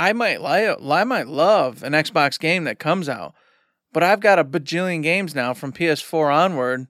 [0.00, 3.34] I might I might love an Xbox game that comes out,
[3.92, 6.86] but I've got a bajillion games now from PS4 onward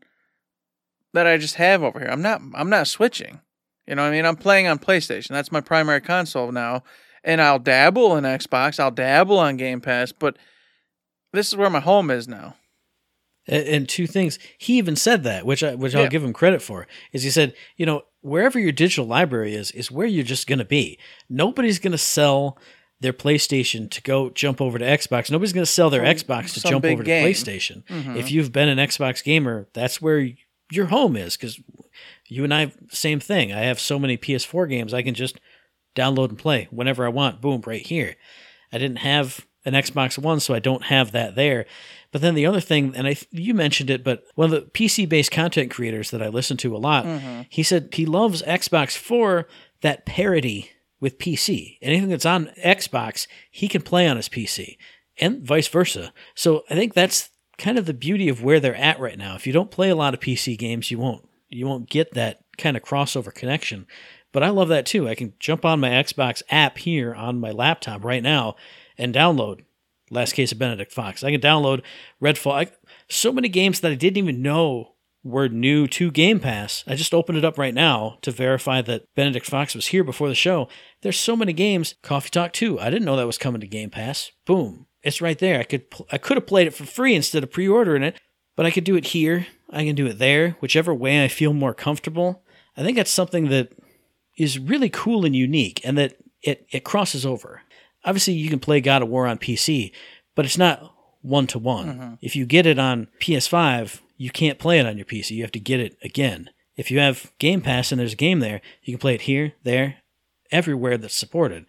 [1.15, 2.09] that I just have over here.
[2.09, 3.41] I'm not I'm not switching.
[3.87, 4.27] You know what I mean?
[4.27, 5.29] I'm playing on PlayStation.
[5.29, 6.83] That's my primary console now.
[7.25, 10.37] And I'll dabble in Xbox, I'll dabble on Game Pass, but
[11.33, 12.55] this is where my home is now.
[13.49, 16.63] And, and two things, he even said that, which I, which I'll give him credit
[16.63, 20.47] for, is he said, you know, wherever your digital library is, is where you're just
[20.47, 20.99] going to be.
[21.29, 22.59] Nobody's going to sell
[23.01, 25.31] their PlayStation to go jump over to Xbox.
[25.31, 27.27] Nobody's going to sell their Xbox to jump over to game.
[27.27, 27.83] PlayStation.
[28.17, 30.29] If you've been an Xbox gamer, that's where
[30.71, 31.61] your home is because
[32.27, 33.53] you and I, same thing.
[33.53, 35.39] I have so many PS4 games I can just
[35.95, 37.41] download and play whenever I want.
[37.41, 38.17] Boom, right here.
[38.73, 41.67] I didn't have an Xbox One, so I don't have that there.
[42.11, 45.31] But then the other thing, and I you mentioned it, but one of the PC-based
[45.31, 47.07] content creators that I listen to a lot,
[47.49, 49.47] he said he loves Xbox for
[49.83, 50.71] that parity
[51.01, 51.79] with PC.
[51.81, 54.77] Anything that's on Xbox, he can play on his PC,
[55.21, 56.13] and vice versa.
[56.35, 59.35] So I think that's kind of the beauty of where they're at right now.
[59.35, 62.41] If you don't play a lot of PC games, you won't you won't get that
[62.57, 63.87] kind of crossover connection.
[64.33, 65.09] But I love that too.
[65.09, 68.57] I can jump on my Xbox app here on my laptop right now
[68.99, 69.65] and download
[70.11, 71.25] Last Case of Benedict Fox.
[71.25, 71.83] I can download
[72.23, 72.67] Redfall.
[72.67, 72.71] I,
[73.09, 74.95] so many games that I didn't even know
[75.25, 76.85] were new to Game Pass.
[76.87, 80.29] I just opened it up right now to verify that Benedict Fox was here before
[80.29, 80.69] the show.
[81.03, 81.95] There's so many games.
[82.03, 82.81] Coffee Talk 2.
[82.81, 84.31] I didn't know that was coming to Game Pass.
[84.47, 84.87] Boom.
[85.03, 85.61] It's right there.
[85.61, 88.21] I could pl- I could have played it for free instead of pre-ordering it,
[88.57, 89.47] but I could do it here.
[89.71, 92.43] I can do it there, whichever way I feel more comfortable.
[92.77, 93.73] I think that's something that
[94.37, 97.63] is really cool and unique and that it, it crosses over.
[98.05, 99.93] Obviously, you can play God of War on PC,
[100.35, 101.87] but it's not one to one.
[101.87, 102.15] Mm-hmm.
[102.23, 105.31] If you get it on PS5, you can't play it on your PC.
[105.31, 106.51] You have to get it again.
[106.77, 109.55] If you have Game Pass and there's a game there, you can play it here,
[109.63, 109.97] there,
[110.53, 111.65] everywhere that's supported.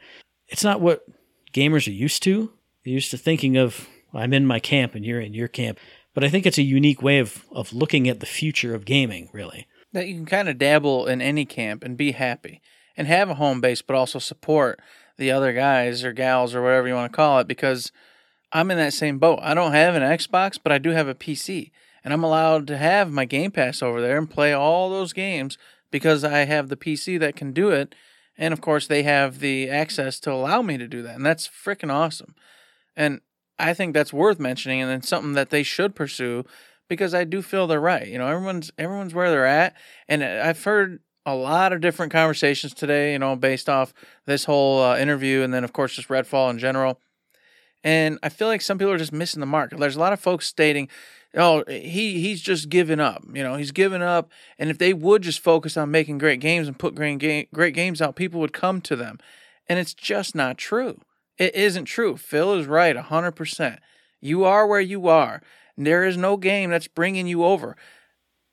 [0.49, 1.05] It's not what
[1.53, 2.51] gamers are used to.
[2.83, 5.79] They're used to thinking of, I'm in my camp and you're in your camp.
[6.13, 9.29] But I think it's a unique way of, of looking at the future of gaming,
[9.31, 9.67] really.
[9.93, 12.61] that you can kind of dabble in any camp and be happy
[12.97, 14.79] and have a home base, but also support
[15.17, 17.47] the other guys or gals or whatever you want to call it.
[17.47, 17.91] Because
[18.51, 19.39] I'm in that same boat.
[19.41, 21.71] I don't have an Xbox, but I do have a PC,
[22.03, 25.57] and I'm allowed to have my Game Pass over there and play all those games
[25.91, 27.95] because I have the PC that can do it.
[28.37, 31.47] And of course, they have the access to allow me to do that, and that's
[31.47, 32.35] freaking awesome.
[32.95, 33.19] And
[33.57, 36.45] I think that's worth mentioning, and it's something that they should pursue
[36.87, 38.07] because I do feel they're right.
[38.07, 39.75] You know, everyone's everyone's where they're at,
[40.07, 43.11] and I've heard a lot of different conversations today.
[43.11, 43.93] You know, based off
[44.25, 46.99] this whole uh, interview, and then of course just Redfall in general.
[47.83, 49.71] And I feel like some people are just missing the mark.
[49.71, 50.89] There's a lot of folks stating,
[51.35, 54.31] "Oh, he he's just given up." You know, he's given up.
[54.57, 57.73] And if they would just focus on making great games and put great game, great
[57.73, 59.19] games out, people would come to them.
[59.67, 61.01] And it's just not true.
[61.37, 62.17] It isn't true.
[62.17, 63.79] Phil is right 100%.
[64.19, 65.41] You are where you are.
[65.77, 67.77] There is no game that's bringing you over.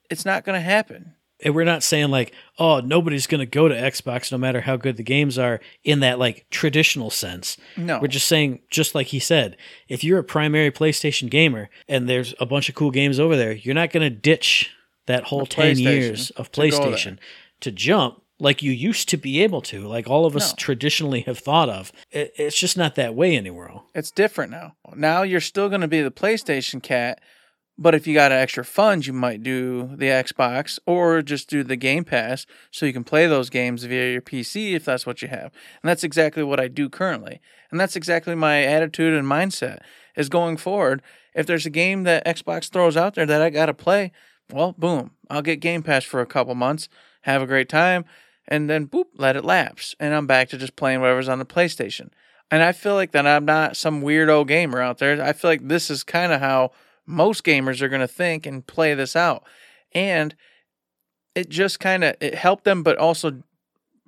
[0.08, 1.15] It's not going to happen.
[1.44, 4.76] And we're not saying like, oh, nobody's going to go to Xbox no matter how
[4.76, 7.58] good the games are in that like traditional sense.
[7.76, 7.98] No.
[8.00, 9.56] We're just saying, just like he said,
[9.88, 13.52] if you're a primary PlayStation gamer and there's a bunch of cool games over there,
[13.52, 14.70] you're not going to ditch
[15.06, 16.60] that whole 10 years of to.
[16.60, 17.18] PlayStation
[17.60, 20.56] to jump like you used to be able to, like all of us No.
[20.58, 21.90] traditionally have thought of.
[22.10, 23.84] It, it's just not that way anymore.
[23.94, 24.74] It's different now.
[24.94, 27.20] Now you're still going to be the PlayStation cat,
[27.78, 31.76] but if you got extra funds, you might do the Xbox or just do the
[31.76, 35.28] Game Pass so you can play those games via your PC if that's what you
[35.28, 35.52] have.
[35.82, 37.40] And that's exactly what I do currently.
[37.70, 39.80] And that's exactly my attitude and mindset
[40.16, 41.02] is going forward.
[41.34, 44.10] If there's a game that Xbox throws out there that I got to play,
[44.50, 46.88] well, boom, I'll get Game Pass for a couple months,
[47.22, 48.06] have a great time,
[48.48, 49.94] and then boop, let it lapse.
[50.00, 52.08] And I'm back to just playing whatever's on the PlayStation.
[52.50, 55.20] And I feel like that I'm not some weirdo gamer out there.
[55.22, 56.70] I feel like this is kind of how
[57.06, 59.44] most gamers are going to think and play this out.
[59.92, 60.34] And
[61.34, 63.42] it just kind of it helped them but also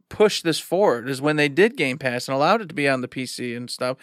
[0.09, 3.03] pushed this forward is when they did Game Pass and allowed it to be on
[3.03, 3.97] the PC and stuff.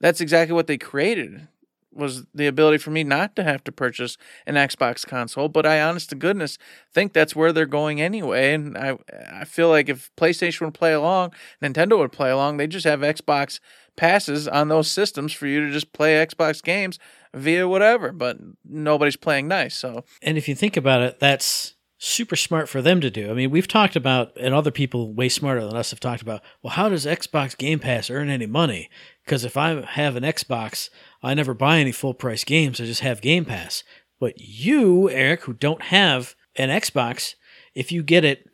[0.00, 1.48] That's exactly what they created
[1.92, 5.80] was the ability for me not to have to purchase an Xbox console, but I
[5.80, 6.56] honest to goodness
[6.94, 8.96] think that's where they're going anyway and I
[9.32, 13.00] I feel like if PlayStation would play along, Nintendo would play along, they just have
[13.00, 13.58] Xbox
[13.96, 16.98] passes on those systems for you to just play Xbox games
[17.34, 19.76] via whatever, but nobody's playing nice.
[19.76, 23.30] So, And if you think about it, that's super smart for them to do.
[23.30, 26.42] I mean, we've talked about, and other people way smarter than us have talked about,
[26.62, 28.88] well, how does Xbox Game Pass earn any money?
[29.24, 30.88] Because if I have an Xbox,
[31.22, 33.84] I never buy any full price games, I just have Game Pass.
[34.18, 37.34] But you, Eric, who don't have an Xbox,
[37.74, 38.48] if you get it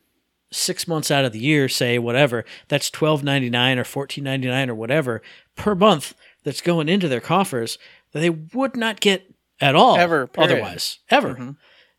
[0.52, 4.48] six months out of the year, say whatever, that's twelve ninety nine or fourteen ninety
[4.48, 5.22] nine or whatever
[5.56, 6.14] per month
[6.44, 7.78] that's going into their coffers
[8.16, 10.52] that they would not get at all Ever, period.
[10.52, 11.34] otherwise ever.
[11.34, 11.50] Mm-hmm.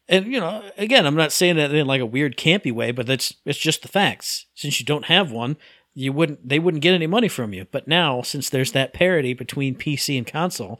[0.09, 3.05] And you know, again, I'm not saying that in like a weird campy way, but
[3.07, 4.45] that's it's just the facts.
[4.55, 5.57] Since you don't have one,
[5.93, 7.67] you wouldn't they wouldn't get any money from you.
[7.71, 10.79] But now, since there's that parity between PC and console,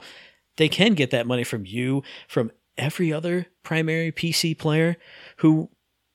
[0.56, 4.98] they can get that money from you, from every other primary PC player
[5.38, 5.70] who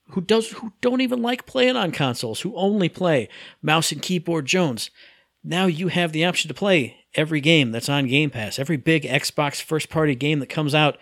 [0.09, 3.29] who does who don't even like playing on consoles, who only play
[3.61, 4.89] mouse and keyboard Jones.
[5.43, 9.03] Now you have the option to play every game that's on Game Pass, every big
[9.03, 10.97] Xbox first party game that comes out.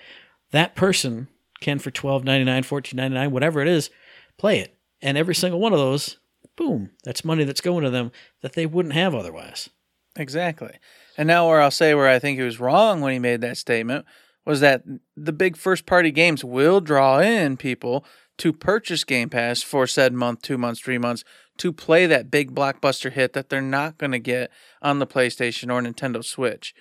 [0.52, 1.28] That person
[1.60, 3.90] can for twelve ninety nine, fourteen ninety nine, whatever it is,
[4.38, 4.76] play it.
[5.02, 6.18] And every single one of those,
[6.58, 9.70] boom, that's money that's going to them that they wouldn't have otherwise.
[10.16, 10.78] Exactly.
[11.18, 13.58] And now where I'll say where I think he was wrong when he made that
[13.58, 14.06] statement
[14.46, 14.84] was that
[15.16, 18.04] the big first party games will draw in people
[18.38, 21.24] to purchase Game Pass for said month, two months, three months
[21.58, 25.72] to play that big blockbuster hit that they're not going to get on the PlayStation
[25.72, 26.74] or Nintendo Switch.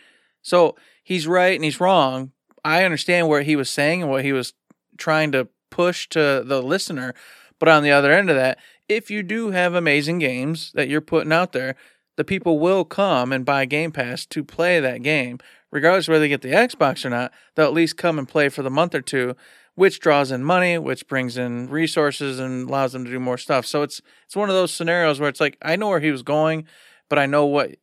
[0.43, 2.33] So he's right and he's wrong.
[2.65, 4.55] I understand what he was saying and what he was
[4.97, 7.15] trying to push to the listener.
[7.59, 8.59] But on the other end of that,
[8.89, 11.77] if you do have amazing games that you're putting out there,
[12.17, 15.39] the people will come and buy Game Pass to play that game.
[15.71, 18.63] Regardless whether they get the Xbox or not, they'll at least come and play for
[18.63, 19.37] the month or two,
[19.81, 23.65] which draws in money, which brings in resources and allows them to do more stuff.
[23.65, 26.23] So it's it's one of those scenarios where it's like I know where he was
[26.23, 26.67] going,
[27.09, 27.77] but I know what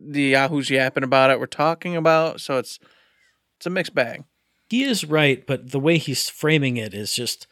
[0.00, 2.40] the Yahoo's yapping about it we're talking about.
[2.40, 2.80] So it's
[3.56, 4.24] it's a mixed bag.
[4.68, 7.46] He is right, but the way he's framing it is just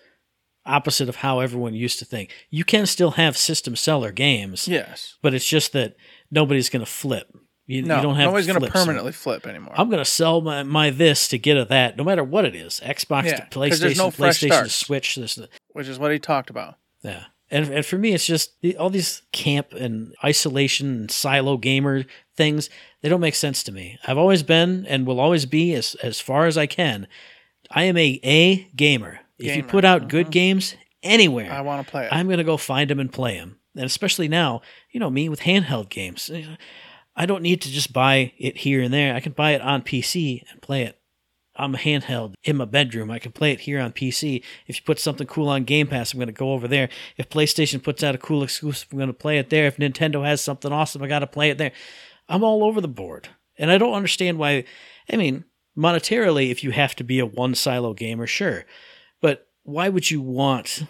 [0.66, 2.32] opposite of how everyone used to think.
[2.50, 5.14] You can still have system seller games, Yes.
[5.22, 5.94] but it's just that
[6.30, 7.28] nobody's going to flip.
[7.66, 9.74] You, No, you don't have nobody's going to permanently flip anymore.
[9.76, 12.54] I'm going to sell my, my this to get a that, no matter what it
[12.54, 12.80] is.
[12.84, 14.68] Xbox Yeah, to PlayStation, no PlayStation to.
[14.68, 15.16] Switch.
[15.16, 15.38] This,
[15.72, 16.76] which is what he talked about.
[17.02, 17.24] yeah.
[17.48, 22.04] And, and for me, it's just the- all these camp and isolation and silo gamer
[22.36, 22.68] things.
[23.02, 23.98] They don't make sense to me.
[24.04, 27.06] I've always been and will always be as as far as I can.
[27.70, 29.20] I am a a gamer.
[29.38, 29.70] If you Gamer, uh-huh.
[29.70, 32.12] put out good games anywhere, I want to play it.
[32.12, 33.58] I'm going to go find them and play them.
[33.76, 36.30] And especially now, you know, me with handheld games.
[37.16, 39.14] I don't need to just buy it here and there.
[39.14, 40.98] I can buy it on PC and play it.
[41.58, 43.10] I'm a handheld in my bedroom.
[43.10, 44.42] I can play it here on PC.
[44.66, 46.90] If you put something cool on Game Pass, I'm going to go over there.
[47.16, 49.66] If PlayStation puts out a cool exclusive, I'm going to play it there.
[49.66, 51.72] If Nintendo has something awesome, I got to play it there.
[52.28, 53.28] I'm all over the board.
[53.56, 54.64] And I don't understand why.
[55.10, 55.44] I mean,
[55.76, 58.66] monetarily, if you have to be a one silo gamer, sure.
[59.22, 60.84] But why would you want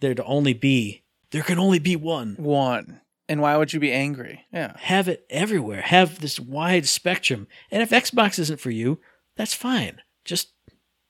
[0.00, 1.02] there to only be,
[1.32, 2.36] there can only be one?
[2.38, 3.00] one.
[3.32, 4.44] And why would you be angry?
[4.52, 4.74] Yeah.
[4.76, 5.80] Have it everywhere.
[5.80, 7.48] Have this wide spectrum.
[7.70, 9.00] And if Xbox isn't for you,
[9.36, 10.02] that's fine.
[10.22, 10.52] Just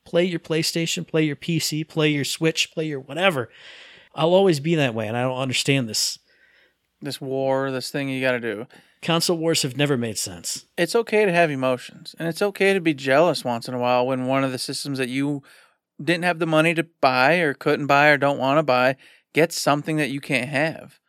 [0.05, 3.51] play your PlayStation, play your PC, play your Switch, play your whatever.
[4.15, 6.21] I'll always be that way, and I don't understand this.
[7.01, 8.69] This war, this thing you got to do.
[9.03, 10.67] Console wars have never made sense.
[10.79, 14.07] It's okay to have emotions, and it's okay to be jealous once in a while
[14.07, 15.43] when one of the systems that you
[16.01, 18.95] didn't have the money to buy or couldn't buy or don't want to buy
[19.33, 21.01] gets something that you can't have.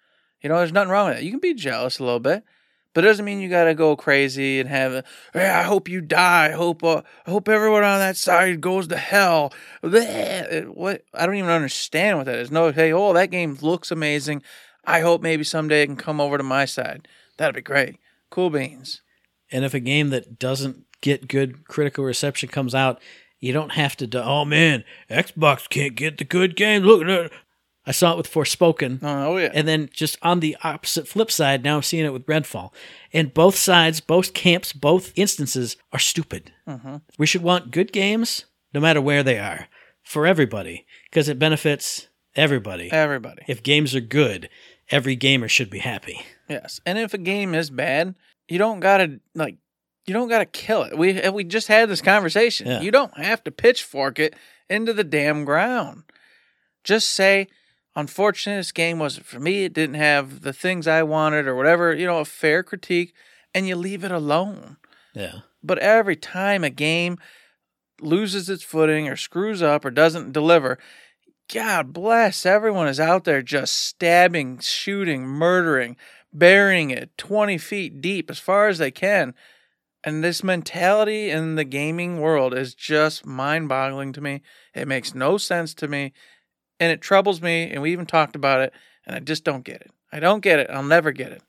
[0.43, 1.23] You know, there's nothing wrong with that.
[1.23, 2.43] You can be jealous a little bit,
[2.93, 6.01] but it doesn't mean you got to go crazy and have hey, I hope you
[6.01, 6.47] die.
[6.47, 9.53] I hope, uh, I hope everyone on that side goes to hell.
[9.81, 11.05] What?
[11.13, 12.51] I don't even understand what that is.
[12.51, 14.43] No, hey, oh, that game looks amazing.
[14.85, 17.07] I hope maybe someday it can come over to my side.
[17.37, 17.97] That'd be great.
[18.29, 19.01] Cool beans.
[19.49, 23.01] And if a game that doesn't get good critical reception comes out,
[23.39, 24.07] you don't have to.
[24.07, 26.83] Do, oh man, Xbox can't get the good game.
[26.83, 27.31] Look.
[27.85, 29.03] I saw it with Forspoken.
[29.03, 29.51] Uh, oh yeah.
[29.53, 32.71] And then just on the opposite flip side, now I'm seeing it with Redfall.
[33.11, 36.51] And both sides, both camps, both instances are stupid.
[36.67, 36.97] Mm-hmm.
[37.17, 39.67] We should want good games, no matter where they are,
[40.01, 42.91] for everybody, because it benefits everybody.
[42.91, 43.43] Everybody.
[43.47, 44.49] If games are good,
[44.89, 46.25] every gamer should be happy.
[46.49, 48.15] Yes, and if a game is bad,
[48.47, 49.57] you don't gotta like,
[50.05, 50.97] you don't gotta kill it.
[50.97, 52.67] We we just had this conversation.
[52.67, 52.81] Yeah.
[52.81, 54.35] You don't have to pitchfork it
[54.69, 56.03] into the damn ground.
[56.83, 57.47] Just say,
[57.95, 59.65] unfortunately, this game wasn't for me.
[59.65, 61.93] It didn't have the things I wanted or whatever.
[61.93, 63.13] You know, a fair critique,
[63.53, 64.77] and you leave it alone.
[65.13, 65.39] Yeah.
[65.63, 67.17] But every time a game
[68.01, 70.77] loses its footing or screws up or doesn't deliver,
[71.53, 75.97] God bless everyone is out there just stabbing, shooting, murdering,
[76.33, 79.33] burying it 20 feet deep as far as they can.
[80.03, 84.41] And this mentality in the gaming world is just mind boggling to me.
[84.73, 86.11] It makes no sense to me.
[86.79, 87.69] And it troubles me.
[87.71, 88.73] And we even talked about it.
[89.05, 89.91] And I just don't get it.
[90.11, 90.69] I don't get it.
[90.69, 91.41] I'll never get it.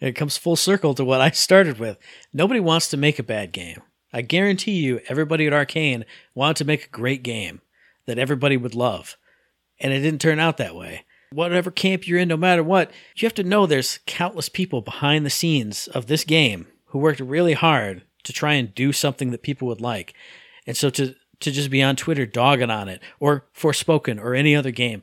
[0.00, 1.98] It comes full circle to what I started with.
[2.32, 3.80] Nobody wants to make a bad game.
[4.12, 6.04] I guarantee you, everybody at Arcane
[6.34, 7.60] wanted to make a great game
[8.06, 9.16] that everybody would love.
[9.80, 11.04] And it didn't turn out that way.
[11.32, 15.26] Whatever camp you're in, no matter what, you have to know there's countless people behind
[15.26, 19.42] the scenes of this game who worked really hard to try and do something that
[19.42, 20.14] people would like.
[20.66, 24.56] And so to, to just be on Twitter dogging on it, or Forspoken, or any
[24.56, 25.02] other game,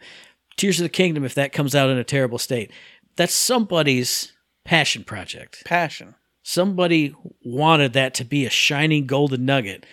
[0.58, 2.72] Tears of the Kingdom, if that comes out in a terrible state,
[3.16, 6.16] that's somebody's passion project Passion.
[6.42, 7.14] somebody
[7.44, 9.86] wanted that to be a shining golden nugget.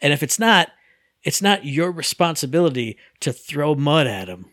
[0.00, 0.70] And if it's not,
[1.22, 4.46] it's not your responsibility to throw mud at him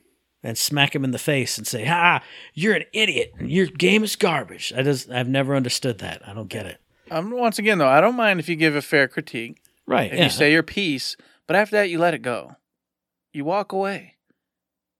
[0.43, 2.21] and smack him in the face and say, "Ha,
[2.53, 3.33] you're an idiot.
[3.39, 6.21] Your game is garbage." I just I've never understood that.
[6.27, 6.79] I don't get it.
[7.09, 9.61] Um, once again, though, I don't mind if you give a fair critique.
[9.85, 10.09] Right.
[10.09, 10.25] and yeah.
[10.25, 11.17] you say your piece,
[11.47, 12.55] but after that you let it go.
[13.33, 14.15] You walk away.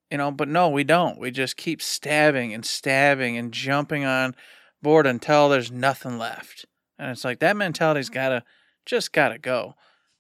[0.09, 1.19] You know, but no, we don't.
[1.19, 4.35] We just keep stabbing and stabbing and jumping on
[4.81, 6.65] board until there's nothing left.
[6.99, 8.43] And it's like that mentality's gotta
[8.85, 9.75] just gotta go.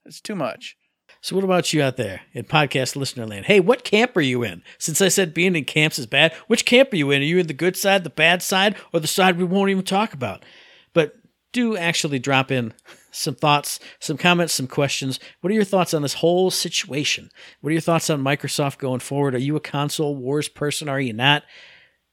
[0.05, 0.77] It's too much.
[1.19, 3.45] So what about you out there in podcast listener land?
[3.45, 4.63] Hey, what camp are you in?
[4.79, 7.21] Since I said being in camps is bad, which camp are you in?
[7.21, 9.83] Are you in the good side, the bad side, or the side we won't even
[9.83, 10.43] talk about?
[10.93, 11.15] But
[11.51, 12.73] do actually drop in
[13.11, 15.19] some thoughts, some comments, some questions.
[15.41, 17.29] What are your thoughts on this whole situation?
[17.61, 19.35] What are your thoughts on Microsoft going forward?
[19.35, 20.89] Are you a console wars person?
[20.89, 21.43] Are you not?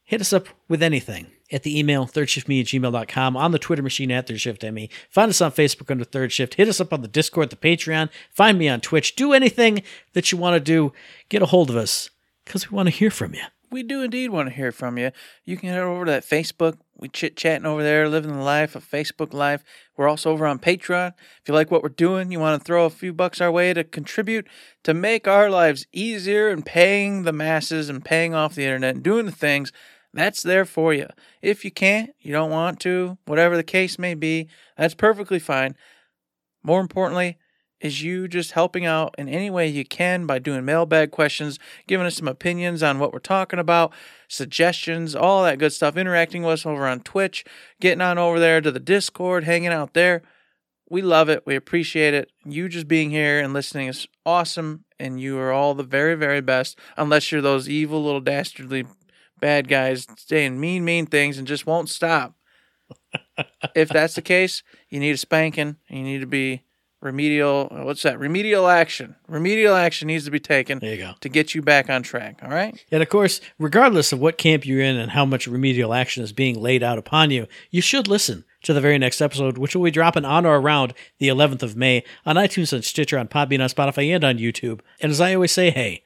[0.04, 4.10] Hit us up with anything at the email thirdshiftme at gmail.com, on the Twitter machine
[4.10, 4.90] at thirdshiftme.
[5.10, 6.54] Find us on Facebook under Third Shift.
[6.54, 8.10] Hit us up on the Discord, the Patreon.
[8.32, 9.16] Find me on Twitch.
[9.16, 9.82] Do anything
[10.12, 10.92] that you want to do.
[11.28, 12.10] Get a hold of us
[12.44, 13.42] because we want to hear from you.
[13.70, 15.10] We do indeed want to hear from you.
[15.44, 16.78] You can head over to that Facebook.
[16.96, 19.62] We chit chatting over there, living the life of Facebook Live.
[19.96, 21.12] We're also over on Patreon.
[21.40, 23.74] If you like what we're doing, you want to throw a few bucks our way
[23.74, 24.46] to contribute
[24.84, 29.04] to make our lives easier and paying the masses and paying off the internet and
[29.04, 29.72] doing the things
[30.14, 31.06] that's there for you.
[31.42, 35.76] If you can't, you don't want to, whatever the case may be, that's perfectly fine.
[36.62, 37.38] More importantly,
[37.80, 42.06] is you just helping out in any way you can by doing mailbag questions, giving
[42.06, 43.92] us some opinions on what we're talking about,
[44.26, 47.44] suggestions, all that good stuff, interacting with us over on Twitch,
[47.80, 50.22] getting on over there to the Discord, hanging out there.
[50.90, 51.44] We love it.
[51.46, 52.30] We appreciate it.
[52.44, 56.40] You just being here and listening is awesome, and you are all the very, very
[56.40, 58.86] best, unless you're those evil little dastardly
[59.38, 62.34] bad guys saying mean, mean things and just won't stop.
[63.74, 65.76] if that's the case, you need a spanking.
[65.88, 66.62] You need to be
[67.00, 67.68] remedial.
[67.70, 68.18] Uh, what's that?
[68.18, 69.16] Remedial action.
[69.26, 71.12] Remedial action needs to be taken There you go.
[71.20, 72.40] to get you back on track.
[72.42, 72.82] All right.
[72.90, 76.32] And of course, regardless of what camp you're in and how much remedial action is
[76.32, 79.84] being laid out upon you, you should listen to the very next episode, which will
[79.84, 83.62] be dropping on or around the 11th of May on iTunes, on Stitcher, on Podbean,
[83.62, 84.80] on Spotify, and on YouTube.
[85.00, 86.02] And as I always say, hey,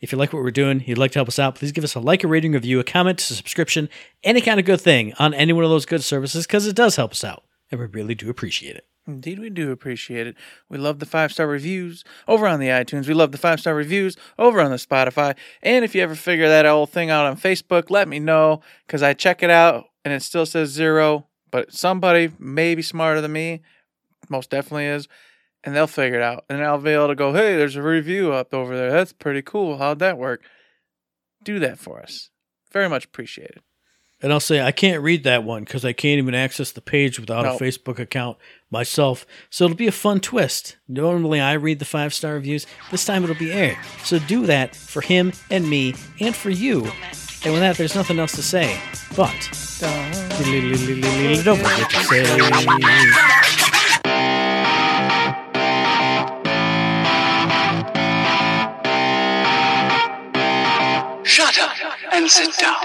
[0.00, 1.94] If you like what we're doing, you'd like to help us out, please give us
[1.94, 3.90] a like, a rating, a review, a comment, a subscription,
[4.24, 6.96] any kind of good thing on any one of those good services because it does
[6.96, 7.44] help us out.
[7.70, 8.86] And we really do appreciate it.
[9.14, 10.36] Indeed, we do appreciate it.
[10.68, 13.08] We love the five star reviews over on the iTunes.
[13.08, 15.36] We love the five star reviews over on the Spotify.
[15.62, 19.02] And if you ever figure that whole thing out on Facebook, let me know because
[19.02, 21.26] I check it out and it still says zero.
[21.50, 23.62] But somebody, maybe smarter than me,
[24.28, 25.08] most definitely is,
[25.64, 26.44] and they'll figure it out.
[26.48, 28.92] And I'll be able to go, hey, there's a review up over there.
[28.92, 29.78] That's pretty cool.
[29.78, 30.42] How'd that work?
[31.42, 32.30] Do that for us.
[32.72, 33.62] Very much appreciated.
[34.22, 37.18] And I'll say I can't read that one because I can't even access the page
[37.18, 37.56] without No.
[37.56, 38.36] a Facebook account
[38.70, 39.26] myself.
[39.48, 40.76] So it'll be a fun twist.
[40.88, 42.66] Normally I read the five star reviews.
[42.90, 43.78] This time it'll be Eric.
[44.04, 46.90] So do that for him and me and for you.
[47.42, 48.78] And with that, there's nothing else to say.
[49.16, 49.32] But
[51.42, 53.30] don't forget to say.
[61.24, 61.70] Shut up
[62.12, 62.76] and sit down.